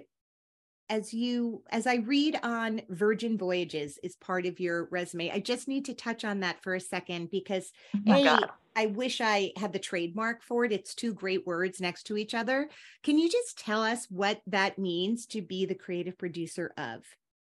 as 0.92 1.14
you 1.14 1.62
as 1.70 1.86
I 1.86 1.96
read 1.96 2.38
on 2.42 2.82
Virgin 2.90 3.38
Voyages 3.38 3.98
is 4.02 4.14
part 4.16 4.44
of 4.44 4.60
your 4.60 4.88
resume. 4.90 5.30
I 5.30 5.38
just 5.38 5.66
need 5.66 5.86
to 5.86 5.94
touch 5.94 6.22
on 6.22 6.40
that 6.40 6.62
for 6.62 6.74
a 6.74 6.80
second 6.80 7.30
because 7.30 7.72
Oh 7.96 8.00
my 8.04 8.18
a, 8.18 8.24
God. 8.24 8.50
I 8.76 8.86
wish 8.86 9.22
I 9.22 9.52
had 9.56 9.72
the 9.72 9.78
trademark 9.78 10.42
for 10.42 10.66
it. 10.66 10.72
It's 10.72 10.94
two 10.94 11.14
great 11.14 11.46
words 11.46 11.80
next 11.80 12.02
to 12.04 12.18
each 12.18 12.34
other. 12.34 12.68
Can 13.02 13.18
you 13.18 13.30
just 13.30 13.58
tell 13.58 13.82
us 13.82 14.06
what 14.10 14.42
that 14.46 14.78
means 14.78 15.24
to 15.28 15.40
be 15.40 15.64
the 15.64 15.74
creative 15.74 16.18
producer 16.18 16.72
of 16.76 17.04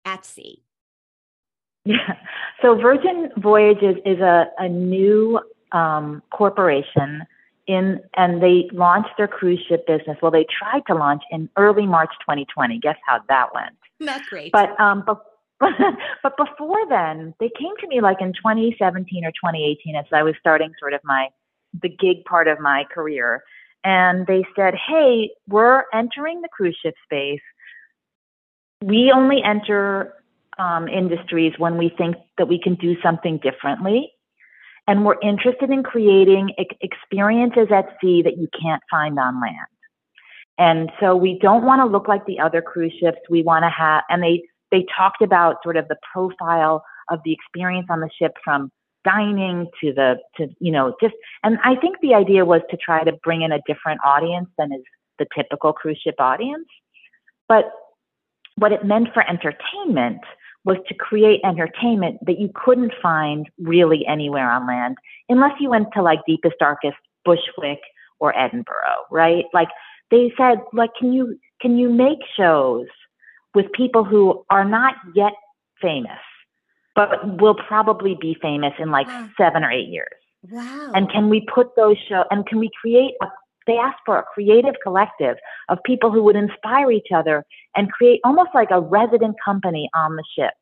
At 0.04 0.24
Sea? 0.24 0.62
Yeah. 1.84 2.14
So 2.62 2.76
Virgin 2.76 3.30
Voyages 3.38 3.96
is 4.06 4.20
a, 4.20 4.46
a 4.58 4.68
new 4.68 5.40
um, 5.72 6.22
corporation 6.30 7.26
in, 7.66 8.00
and 8.16 8.42
they 8.42 8.68
launched 8.72 9.10
their 9.16 9.28
cruise 9.28 9.64
ship 9.68 9.86
business. 9.86 10.18
Well, 10.20 10.30
they 10.30 10.46
tried 10.58 10.82
to 10.88 10.94
launch 10.94 11.22
in 11.30 11.48
early 11.56 11.86
March 11.86 12.10
2020. 12.20 12.78
Guess 12.78 12.96
how 13.06 13.20
that 13.28 13.54
went? 13.54 13.76
Not 14.00 14.22
great. 14.26 14.52
But 14.52 14.78
um, 14.80 15.04
but 15.06 15.24
but 16.22 16.36
before 16.36 16.80
then, 16.88 17.34
they 17.40 17.50
came 17.58 17.76
to 17.80 17.86
me 17.86 18.00
like 18.00 18.20
in 18.20 18.32
2017 18.32 19.24
or 19.24 19.30
2018 19.30 19.96
as 19.96 20.04
I 20.12 20.22
was 20.22 20.34
starting 20.40 20.72
sort 20.78 20.94
of 20.94 21.00
my 21.04 21.28
the 21.82 21.88
gig 21.88 22.24
part 22.24 22.48
of 22.48 22.60
my 22.60 22.84
career, 22.92 23.42
and 23.82 24.26
they 24.26 24.44
said, 24.56 24.74
"Hey, 24.74 25.30
we're 25.48 25.84
entering 25.92 26.42
the 26.42 26.48
cruise 26.48 26.78
ship 26.82 26.94
space. 27.04 27.40
We 28.82 29.12
only 29.14 29.42
enter 29.42 30.14
um, 30.58 30.88
industries 30.88 31.52
when 31.58 31.78
we 31.78 31.92
think 31.96 32.16
that 32.38 32.46
we 32.46 32.60
can 32.60 32.74
do 32.74 32.96
something 33.02 33.38
differently." 33.38 34.13
And 34.86 35.04
we're 35.04 35.20
interested 35.20 35.70
in 35.70 35.82
creating 35.82 36.52
ex- 36.58 36.76
experiences 36.80 37.68
at 37.70 37.96
sea 38.00 38.22
that 38.22 38.36
you 38.36 38.48
can't 38.60 38.82
find 38.90 39.18
on 39.18 39.40
land. 39.40 39.66
And 40.58 40.90
so 41.00 41.16
we 41.16 41.38
don't 41.40 41.64
want 41.64 41.80
to 41.80 41.86
look 41.86 42.06
like 42.06 42.26
the 42.26 42.38
other 42.38 42.62
cruise 42.62 42.92
ships. 43.00 43.18
We 43.28 43.42
want 43.42 43.64
to 43.64 43.70
have, 43.70 44.02
and 44.08 44.22
they, 44.22 44.42
they 44.70 44.86
talked 44.96 45.22
about 45.22 45.56
sort 45.62 45.76
of 45.76 45.88
the 45.88 45.96
profile 46.12 46.84
of 47.10 47.20
the 47.24 47.32
experience 47.32 47.86
on 47.90 48.00
the 48.00 48.10
ship 48.18 48.32
from 48.44 48.70
dining 49.04 49.68
to 49.82 49.92
the, 49.92 50.16
to, 50.36 50.48
you 50.60 50.70
know, 50.70 50.94
just, 51.02 51.14
and 51.42 51.58
I 51.64 51.76
think 51.76 51.96
the 52.00 52.14
idea 52.14 52.44
was 52.44 52.62
to 52.70 52.76
try 52.76 53.04
to 53.04 53.12
bring 53.24 53.42
in 53.42 53.52
a 53.52 53.58
different 53.66 54.00
audience 54.04 54.48
than 54.56 54.72
is 54.72 54.82
the 55.18 55.26
typical 55.36 55.72
cruise 55.72 56.00
ship 56.02 56.16
audience. 56.18 56.66
But 57.48 57.72
what 58.56 58.72
it 58.72 58.84
meant 58.84 59.08
for 59.12 59.28
entertainment 59.28 60.20
was 60.64 60.78
to 60.88 60.94
create 60.94 61.40
entertainment 61.44 62.18
that 62.26 62.38
you 62.38 62.50
couldn't 62.54 62.92
find 63.02 63.48
really 63.58 64.04
anywhere 64.06 64.50
on 64.50 64.66
land 64.66 64.96
unless 65.28 65.52
you 65.60 65.68
went 65.70 65.88
to 65.94 66.02
like 66.02 66.20
deepest, 66.26 66.56
darkest 66.58 66.96
Bushwick 67.24 67.80
or 68.18 68.36
Edinburgh, 68.38 69.04
right? 69.10 69.44
Like 69.52 69.68
they 70.10 70.32
said, 70.36 70.58
like, 70.72 70.90
can 70.98 71.12
you 71.12 71.38
can 71.60 71.78
you 71.78 71.88
make 71.90 72.18
shows 72.36 72.86
with 73.54 73.66
people 73.72 74.04
who 74.04 74.44
are 74.50 74.64
not 74.64 74.94
yet 75.14 75.32
famous, 75.80 76.18
but 76.94 77.40
will 77.40 77.54
probably 77.54 78.16
be 78.20 78.36
famous 78.40 78.72
in 78.78 78.90
like 78.90 79.06
Wow. 79.06 79.28
seven 79.36 79.64
or 79.64 79.70
eight 79.70 79.88
years? 79.88 80.08
wow. 80.50 80.92
And 80.94 81.10
can 81.10 81.30
we 81.30 81.46
put 81.54 81.74
those 81.76 81.96
show 82.08 82.24
and 82.30 82.46
can 82.46 82.58
we 82.58 82.70
create 82.80 83.14
a 83.22 83.26
they 83.66 83.76
asked 83.76 84.00
for 84.04 84.18
a 84.18 84.22
creative 84.22 84.74
collective 84.82 85.36
of 85.68 85.78
people 85.84 86.10
who 86.10 86.22
would 86.22 86.36
inspire 86.36 86.90
each 86.90 87.08
other 87.14 87.44
and 87.76 87.90
create 87.90 88.20
almost 88.24 88.50
like 88.54 88.68
a 88.70 88.80
resident 88.80 89.36
company 89.44 89.88
on 89.94 90.16
the 90.16 90.24
ship 90.36 90.54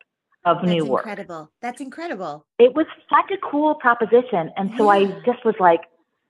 of 0.45 0.59
That's 0.59 0.69
new 0.69 0.85
work. 0.85 1.05
That's 1.05 1.19
incredible. 1.19 1.51
That's 1.61 1.81
incredible. 1.81 2.47
It 2.59 2.75
was 2.75 2.87
such 3.09 3.31
a 3.31 3.39
cool 3.39 3.75
proposition. 3.77 4.51
And 4.57 4.71
so 4.77 4.89
I 4.89 5.07
just 5.25 5.45
was 5.45 5.55
like, 5.61 5.81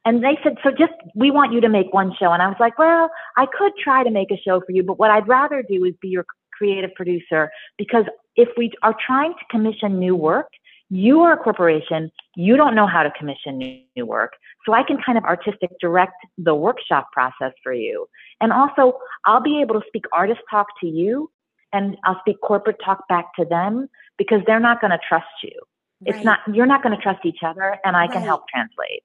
and 0.05 0.23
they 0.23 0.39
said, 0.43 0.57
so 0.65 0.71
just, 0.71 0.93
we 1.15 1.31
want 1.31 1.53
you 1.53 1.61
to 1.61 1.69
make 1.69 1.93
one 1.95 2.13
show. 2.19 2.33
And 2.33 2.43
I 2.43 2.49
was 2.49 2.57
like, 2.59 2.79
well, 2.79 3.11
I 3.37 3.47
could 3.47 3.73
try 3.83 4.03
to 4.03 4.11
make 4.11 4.31
a 4.31 4.37
show 4.37 4.61
for 4.61 4.73
you, 4.73 4.83
but 4.83 4.99
what 4.99 5.11
I'd 5.11 5.29
rather 5.29 5.63
do 5.63 5.85
is 5.85 5.95
be 6.01 6.09
your 6.09 6.27
creative 6.53 6.91
producer 6.95 7.51
because 7.79 8.05
if 8.37 8.49
we 8.57 8.73
are 8.83 8.95
trying 9.07 9.33
to 9.33 9.45
commission 9.51 9.99
new 9.99 10.17
work, 10.17 10.49
you 10.93 11.21
are 11.23 11.33
a 11.33 11.37
corporation, 11.39 12.13
you 12.37 12.55
don't 12.55 12.75
know 12.75 12.87
how 12.87 13.03
to 13.03 13.11
commission 13.19 13.57
new, 13.97 14.05
work. 14.05 14.35
So 14.67 14.75
I 14.75 14.83
can 14.83 14.99
kind 15.05 15.17
of 15.17 15.25
artistic 15.25 15.71
direct 15.81 16.13
the 16.37 16.55
workshop 16.55 17.11
process 17.13 17.53
for 17.63 17.73
you. 17.73 18.07
And 18.43 18.53
also, 18.53 18.99
I'll 19.25 19.41
be 19.43 19.63
able 19.63 19.81
to 19.81 19.87
speak 19.87 20.05
artist 20.13 20.41
talk 20.51 20.67
to 20.83 20.87
you 20.87 21.31
and 21.73 21.97
I'll 22.05 22.21
speak 22.21 22.43
corporate 22.43 22.77
talk 22.85 23.09
back 23.09 23.35
to 23.39 23.47
them 23.47 23.89
because 24.19 24.43
they're 24.47 24.61
not 24.61 24.83
going 24.83 24.91
to 24.91 24.99
trust 25.09 25.25
you. 25.43 25.59
It's 26.05 26.23
not, 26.23 26.41
you're 26.53 26.67
not 26.67 26.83
going 26.83 26.95
to 26.95 27.03
trust 27.03 27.25
each 27.25 27.43
other 27.43 27.79
and 27.85 27.97
I 27.97 28.07
can 28.07 28.21
help 28.21 28.47
translate. 28.49 29.03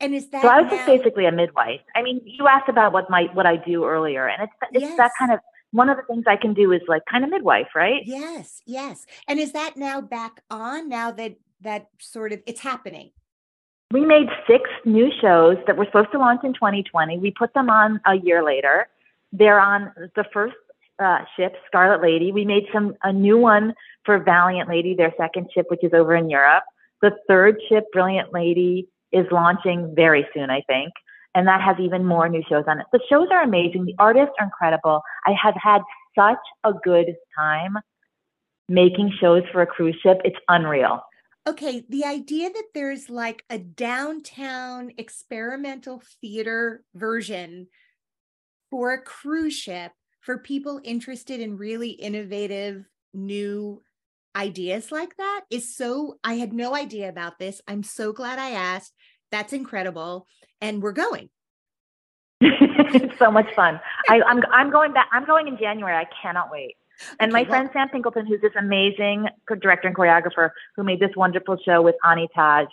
And 0.00 0.12
is 0.12 0.28
that 0.30 0.42
So 0.42 0.48
I 0.48 0.60
was 0.60 0.70
now- 0.72 0.76
just 0.78 0.86
basically 0.88 1.26
a 1.26 1.32
midwife. 1.32 1.82
I 1.94 2.02
mean, 2.02 2.20
you 2.24 2.48
asked 2.48 2.68
about 2.68 2.92
what 2.92 3.08
my, 3.10 3.28
what 3.32 3.46
I 3.46 3.56
do 3.56 3.84
earlier 3.84 4.26
and 4.26 4.42
it's, 4.42 4.52
it's 4.72 4.82
Yes. 4.82 4.96
that 4.96 5.12
kind 5.20 5.32
of, 5.32 5.38
one 5.76 5.90
of 5.90 5.98
the 5.98 6.02
things 6.04 6.24
I 6.26 6.36
can 6.36 6.54
do 6.54 6.72
is 6.72 6.80
like 6.88 7.02
kind 7.10 7.22
of 7.22 7.30
midwife, 7.30 7.68
right? 7.74 8.02
Yes, 8.04 8.62
yes. 8.66 9.06
And 9.28 9.38
is 9.38 9.52
that 9.52 9.76
now 9.76 10.00
back 10.00 10.42
on 10.50 10.88
now 10.88 11.10
that 11.12 11.36
that 11.60 11.88
sort 12.00 12.32
of 12.32 12.42
it's 12.46 12.60
happening? 12.60 13.10
We 13.92 14.04
made 14.04 14.26
six 14.48 14.68
new 14.84 15.10
shows 15.20 15.58
that 15.66 15.76
were 15.76 15.84
supposed 15.84 16.10
to 16.12 16.18
launch 16.18 16.40
in 16.42 16.54
2020. 16.54 17.18
We 17.18 17.30
put 17.30 17.54
them 17.54 17.70
on 17.70 18.00
a 18.06 18.16
year 18.16 18.42
later. 18.42 18.88
They're 19.32 19.60
on 19.60 19.92
the 20.16 20.24
first 20.32 20.56
uh, 20.98 21.18
ship, 21.36 21.54
Scarlet 21.66 22.02
Lady. 22.02 22.32
We 22.32 22.44
made 22.44 22.64
some 22.72 22.96
a 23.02 23.12
new 23.12 23.38
one 23.38 23.74
for 24.04 24.18
Valiant 24.18 24.68
Lady, 24.68 24.94
their 24.94 25.12
second 25.18 25.50
ship, 25.54 25.66
which 25.68 25.84
is 25.84 25.92
over 25.92 26.16
in 26.16 26.30
Europe. 26.30 26.64
The 27.02 27.12
third 27.28 27.60
ship, 27.68 27.84
Brilliant 27.92 28.32
Lady, 28.32 28.88
is 29.12 29.26
launching 29.30 29.94
very 29.94 30.26
soon, 30.34 30.48
I 30.50 30.62
think, 30.62 30.92
and 31.36 31.46
that 31.46 31.60
has 31.60 31.76
even 31.78 32.04
more 32.04 32.28
new 32.30 32.42
shows 32.48 32.64
on 32.66 32.80
it. 32.80 32.86
The 32.92 33.00
shows 33.10 33.28
are 33.30 33.42
amazing. 33.42 33.84
The 33.84 33.94
artists 33.98 34.32
are 34.40 34.46
incredible. 34.46 35.02
I 35.26 35.32
have 35.40 35.54
had 35.62 35.82
such 36.18 36.38
a 36.64 36.72
good 36.72 37.14
time 37.38 37.76
making 38.70 39.12
shows 39.20 39.42
for 39.52 39.60
a 39.60 39.66
cruise 39.66 39.96
ship. 40.02 40.18
It's 40.24 40.38
unreal. 40.48 41.02
Okay, 41.46 41.84
the 41.90 42.06
idea 42.06 42.48
that 42.48 42.68
there's 42.74 43.10
like 43.10 43.44
a 43.50 43.58
downtown 43.58 44.92
experimental 44.96 46.02
theater 46.22 46.82
version 46.94 47.68
for 48.70 48.94
a 48.94 49.02
cruise 49.02 49.54
ship 49.54 49.92
for 50.20 50.38
people 50.38 50.80
interested 50.82 51.40
in 51.40 51.58
really 51.58 51.90
innovative 51.90 52.86
new 53.12 53.82
ideas 54.34 54.90
like 54.90 55.16
that 55.16 55.42
is 55.50 55.76
so 55.76 56.18
I 56.24 56.34
had 56.34 56.52
no 56.52 56.74
idea 56.74 57.10
about 57.10 57.38
this. 57.38 57.60
I'm 57.68 57.82
so 57.82 58.12
glad 58.12 58.38
I 58.38 58.50
asked. 58.50 58.92
That's 59.36 59.52
incredible 59.52 60.26
and 60.62 60.82
we're 60.82 60.92
going. 60.92 61.28
it's 62.40 63.18
so 63.18 63.30
much 63.30 63.52
fun. 63.54 63.78
I, 64.08 64.22
I'm 64.22 64.42
I'm 64.50 64.70
going 64.70 64.94
back. 64.94 65.08
I'm 65.12 65.26
going 65.26 65.46
in 65.46 65.58
January. 65.58 65.94
I 65.94 66.06
cannot 66.22 66.50
wait. 66.50 66.76
And 67.20 67.30
my 67.32 67.40
Okay, 67.42 67.50
well- 67.50 67.68
friend 67.68 67.70
Sam 67.74 67.88
Pinkleton, 68.02 68.26
who's 68.26 68.40
this 68.40 68.54
amazing 68.58 69.26
director 69.60 69.88
and 69.88 69.94
choreographer, 69.96 70.52
who 70.74 70.84
made 70.84 71.00
this 71.00 71.10
wonderful 71.16 71.58
show 71.62 71.82
with 71.82 71.96
Ani 72.02 72.28
Taj. 72.34 72.68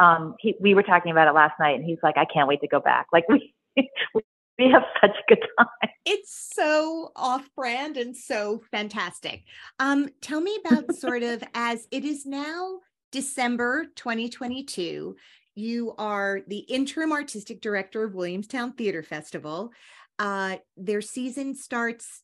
Um, 0.00 0.34
he, 0.40 0.56
we 0.60 0.74
were 0.74 0.82
talking 0.82 1.12
about 1.12 1.28
it 1.28 1.34
last 1.34 1.54
night, 1.60 1.76
and 1.76 1.84
he's 1.84 1.98
like, 2.02 2.16
"I 2.18 2.24
can't 2.24 2.48
wait 2.48 2.60
to 2.62 2.68
go 2.68 2.80
back." 2.80 3.06
Like 3.12 3.24
we 3.28 3.54
we 3.76 4.70
have 4.72 4.82
such 5.00 5.12
a 5.12 5.22
good 5.28 5.46
time. 5.56 5.68
It's 6.04 6.50
so 6.52 7.12
off 7.14 7.48
brand 7.54 7.96
and 7.96 8.16
so 8.16 8.60
fantastic. 8.72 9.44
Um, 9.78 10.08
tell 10.20 10.40
me 10.40 10.58
about 10.66 10.92
sort 11.06 11.22
of 11.22 11.44
as 11.54 11.86
it 11.92 12.04
is 12.04 12.26
now 12.26 12.80
December 13.12 13.86
2022. 13.94 15.16
You 15.58 15.92
are 15.98 16.42
the 16.46 16.58
interim 16.58 17.10
artistic 17.10 17.60
director 17.60 18.04
of 18.04 18.14
Williamstown 18.14 18.74
Theater 18.74 19.02
Festival. 19.02 19.72
Uh, 20.16 20.58
their 20.76 21.00
season 21.00 21.56
starts 21.56 22.22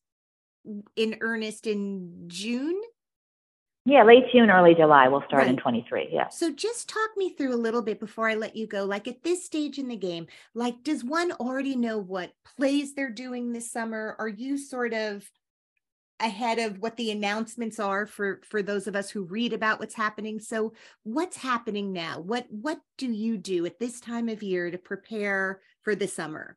in 0.94 1.16
earnest 1.20 1.66
in 1.66 2.28
June. 2.28 2.80
Yeah, 3.86 4.04
late 4.04 4.26
June, 4.32 4.50
early 4.50 4.76
July. 4.76 5.08
We'll 5.08 5.24
start 5.26 5.48
in 5.48 5.56
23. 5.56 6.10
Yeah. 6.12 6.28
So 6.28 6.52
just 6.52 6.88
talk 6.88 7.10
me 7.16 7.30
through 7.30 7.52
a 7.52 7.56
little 7.56 7.82
bit 7.82 7.98
before 7.98 8.28
I 8.28 8.36
let 8.36 8.54
you 8.54 8.68
go. 8.68 8.84
Like 8.84 9.08
at 9.08 9.24
this 9.24 9.44
stage 9.44 9.78
in 9.80 9.88
the 9.88 9.96
game, 9.96 10.28
like 10.54 10.84
does 10.84 11.02
one 11.02 11.32
already 11.32 11.74
know 11.74 11.98
what 11.98 12.30
plays 12.56 12.94
they're 12.94 13.10
doing 13.10 13.52
this 13.52 13.68
summer? 13.68 14.14
Are 14.20 14.28
you 14.28 14.56
sort 14.56 14.92
of 14.92 15.28
ahead 16.20 16.58
of 16.58 16.78
what 16.78 16.96
the 16.96 17.10
announcements 17.10 17.78
are 17.78 18.06
for 18.06 18.40
for 18.44 18.62
those 18.62 18.86
of 18.86 18.96
us 18.96 19.10
who 19.10 19.24
read 19.24 19.52
about 19.52 19.80
what's 19.80 19.94
happening? 19.94 20.38
So 20.40 20.72
what's 21.02 21.36
happening 21.36 21.92
now? 21.92 22.20
What 22.20 22.46
what 22.50 22.80
do 22.98 23.10
you 23.10 23.36
do 23.36 23.66
at 23.66 23.78
this 23.78 24.00
time 24.00 24.28
of 24.28 24.42
year 24.42 24.70
to 24.70 24.78
prepare 24.78 25.60
for 25.82 25.94
the 25.94 26.08
summer? 26.08 26.56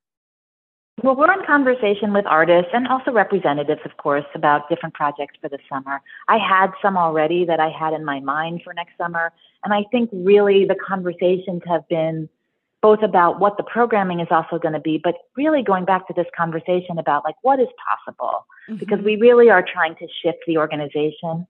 Well, 1.04 1.16
we're 1.16 1.32
in 1.32 1.46
conversation 1.46 2.12
with 2.12 2.26
artists 2.26 2.72
and 2.74 2.88
also 2.88 3.12
representatives, 3.12 3.82
of 3.86 3.96
course, 3.98 4.26
about 4.34 4.68
different 4.68 4.96
projects 4.96 5.36
for 5.40 5.48
the 5.48 5.60
summer. 5.70 6.02
I 6.28 6.40
had 6.40 6.72
some 6.82 6.98
already 6.98 7.46
that 7.46 7.60
I 7.60 7.70
had 7.70 7.94
in 7.94 8.04
my 8.04 8.20
mind 8.20 8.62
for 8.64 8.74
next 8.74 8.98
summer. 8.98 9.32
And 9.64 9.76
I 9.76 9.84
think 9.92 10.10
really 10.12 10.66
the 10.66 10.76
conversations 10.76 11.62
have 11.68 11.88
been 11.88 12.28
both 12.82 13.02
about 13.02 13.40
what 13.40 13.58
the 13.58 13.64
programming 13.64 14.20
is 14.20 14.28
also 14.30 14.60
going 14.60 14.74
to 14.74 14.80
be, 14.80 15.00
but 15.04 15.16
really 15.36 15.64
going 15.64 15.86
back 15.86 16.08
to 16.08 16.14
this 16.14 16.28
conversation 16.36 16.98
about 17.00 17.24
like 17.24 17.36
what 17.42 17.60
is 17.60 17.68
possible. 17.90 18.46
Mm-hmm. 18.70 18.78
Because 18.78 19.00
we 19.04 19.16
really 19.16 19.50
are 19.50 19.64
trying 19.64 19.96
to 19.96 20.08
shift 20.22 20.40
the 20.46 20.58
organization. 20.58 21.48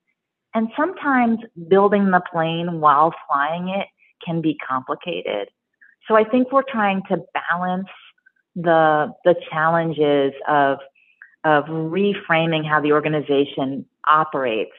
And 0.53 0.69
sometimes 0.75 1.39
building 1.67 2.11
the 2.11 2.21
plane 2.32 2.80
while 2.80 3.13
flying 3.28 3.69
it 3.69 3.88
can 4.25 4.41
be 4.41 4.57
complicated. 4.67 5.49
So 6.07 6.15
I 6.15 6.23
think 6.23 6.51
we're 6.51 6.63
trying 6.63 7.01
to 7.09 7.17
balance 7.34 7.89
the 8.55 9.13
the 9.23 9.36
challenges 9.51 10.34
of 10.47 10.80
of 11.43 11.65
reframing 11.65 12.67
how 12.67 12.82
the 12.82 12.91
organization 12.91 13.86
operates 14.07 14.71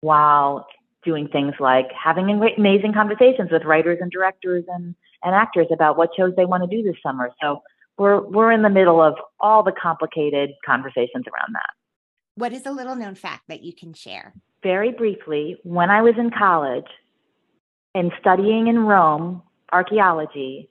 while 0.00 0.66
doing 1.04 1.28
things 1.28 1.54
like 1.60 1.86
having 1.92 2.30
amazing 2.30 2.92
conversations 2.92 3.50
with 3.50 3.64
writers 3.64 3.98
and 4.00 4.10
directors 4.10 4.64
and, 4.68 4.94
and 5.22 5.34
actors 5.34 5.66
about 5.72 5.96
what 5.96 6.10
shows 6.16 6.32
they 6.36 6.44
want 6.44 6.68
to 6.68 6.76
do 6.76 6.82
this 6.82 6.96
summer. 7.02 7.30
So 7.42 7.62
we're 7.98 8.20
we're 8.20 8.52
in 8.52 8.62
the 8.62 8.70
middle 8.70 9.00
of 9.00 9.14
all 9.40 9.62
the 9.62 9.72
complicated 9.72 10.50
conversations 10.64 11.24
around 11.26 11.54
that. 11.54 11.70
What 12.36 12.52
is 12.52 12.66
a 12.66 12.72
little 12.72 12.96
known 12.96 13.14
fact 13.14 13.44
that 13.48 13.62
you 13.62 13.72
can 13.72 13.94
share? 13.94 14.34
Very 14.62 14.92
briefly, 14.92 15.56
when 15.64 15.90
I 15.90 16.02
was 16.02 16.14
in 16.18 16.30
college 16.30 16.86
and 17.94 18.12
studying 18.20 18.66
in 18.66 18.80
Rome 18.80 19.42
archaeology, 19.72 20.68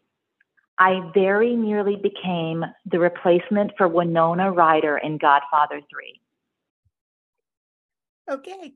I 0.78 1.10
very 1.14 1.56
nearly 1.56 1.96
became 1.96 2.66
the 2.86 3.00
replacement 3.00 3.72
for 3.78 3.88
Winona 3.88 4.52
Ryder 4.52 4.98
in 4.98 5.18
Godfather 5.18 5.82
3. 5.90 6.22
Okay. 8.30 8.74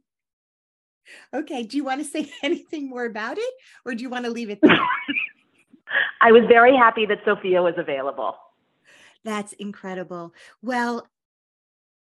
Okay. 1.33 1.63
Do 1.63 1.77
you 1.77 1.83
want 1.83 2.01
to 2.01 2.05
say 2.05 2.31
anything 2.43 2.89
more 2.89 3.05
about 3.05 3.37
it 3.37 3.53
or 3.85 3.93
do 3.93 4.01
you 4.01 4.09
want 4.09 4.25
to 4.25 4.31
leave 4.31 4.49
it 4.49 4.59
there? 4.63 4.79
I 6.21 6.31
was 6.31 6.43
very 6.47 6.75
happy 6.75 7.05
that 7.05 7.19
Sofia 7.25 7.61
was 7.61 7.75
available. 7.77 8.35
That's 9.23 9.53
incredible. 9.53 10.33
Well, 10.61 11.07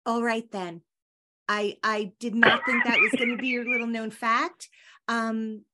all 0.07 0.23
right 0.23 0.51
then. 0.51 0.83
I 1.49 1.77
I 1.83 2.13
did 2.19 2.35
not 2.35 2.65
think 2.65 2.85
that 2.85 2.99
was 3.01 3.13
going 3.19 3.31
to 3.31 3.37
be 3.37 3.49
your 3.49 3.69
little 3.69 3.87
known 3.87 4.11
fact. 4.11 4.69
Um 5.09 5.65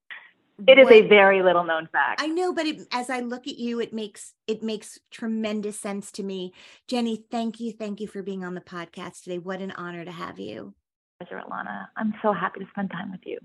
It 0.67 0.79
is 0.79 0.91
a 0.91 1.07
very 1.07 1.43
little 1.43 1.65
known 1.65 1.87
fact. 1.87 2.21
I 2.21 2.27
know, 2.27 2.53
but 2.53 2.67
it, 2.67 2.89
as 2.91 3.11
I 3.11 3.21
look 3.21 3.47
at 3.47 3.59
you, 3.59 3.81
it 3.81 3.93
makes 3.93 4.35
it 4.47 4.63
makes 4.63 4.99
tremendous 5.11 5.79
sense 5.79 6.11
to 6.13 6.23
me. 6.23 6.53
Jenny, 6.89 7.25
thank 7.31 7.61
you, 7.61 7.73
thank 7.73 8.01
you 8.01 8.09
for 8.09 8.23
being 8.23 8.45
on 8.45 8.55
the 8.55 8.61
podcast 8.61 9.23
today. 9.23 9.39
What 9.39 9.61
an 9.61 9.73
honor 9.73 10.05
to 10.05 10.11
have 10.11 10.39
you. 10.39 10.75
Pleasure, 11.21 11.43
Ilana. 11.47 11.89
I'm 11.97 12.15
so 12.23 12.33
happy 12.33 12.61
to 12.61 12.67
spend 12.71 12.91
time 12.91 13.13
with 13.13 13.21
you. 13.25 13.39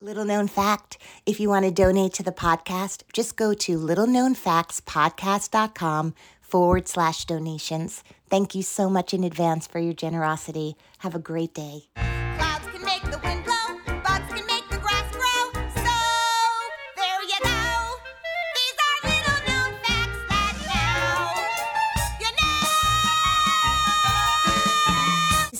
Little 0.00 0.24
known 0.24 0.48
fact 0.48 0.98
if 1.26 1.38
you 1.38 1.48
want 1.48 1.66
to 1.66 1.70
donate 1.70 2.14
to 2.14 2.22
the 2.22 2.32
podcast, 2.32 3.02
just 3.12 3.36
go 3.36 3.52
to 3.54 3.78
littleknownfactspodcast.com 3.78 6.14
forward 6.40 6.88
slash 6.88 7.26
donations. 7.26 8.02
Thank 8.30 8.54
you 8.54 8.62
so 8.62 8.88
much 8.88 9.12
in 9.12 9.24
advance 9.24 9.66
for 9.66 9.78
your 9.78 9.92
generosity. 9.92 10.76
Have 10.98 11.14
a 11.14 11.18
great 11.18 11.54
day. 11.54 11.88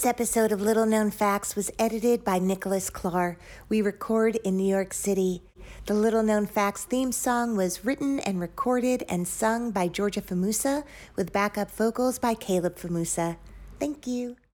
Episode 0.08 0.52
of 0.52 0.62
Little 0.62 0.86
Known 0.86 1.10
Facts 1.10 1.54
was 1.54 1.70
edited 1.78 2.24
by 2.24 2.38
Nicholas 2.38 2.88
Clark. 2.88 3.38
We 3.68 3.82
record 3.82 4.36
in 4.36 4.56
New 4.56 4.66
York 4.66 4.94
City. 4.94 5.42
The 5.84 5.92
Little 5.92 6.22
Known 6.22 6.46
Facts 6.46 6.84
theme 6.84 7.12
song 7.12 7.58
was 7.58 7.84
written 7.84 8.18
and 8.20 8.40
recorded 8.40 9.04
and 9.06 9.28
sung 9.28 9.70
by 9.70 9.86
Georgia 9.86 10.22
Famusa 10.22 10.84
with 11.14 11.30
backup 11.30 11.70
vocals 11.70 12.18
by 12.18 12.32
Caleb 12.32 12.76
Famusa. 12.76 13.36
Thank 13.78 14.06
you. 14.06 14.36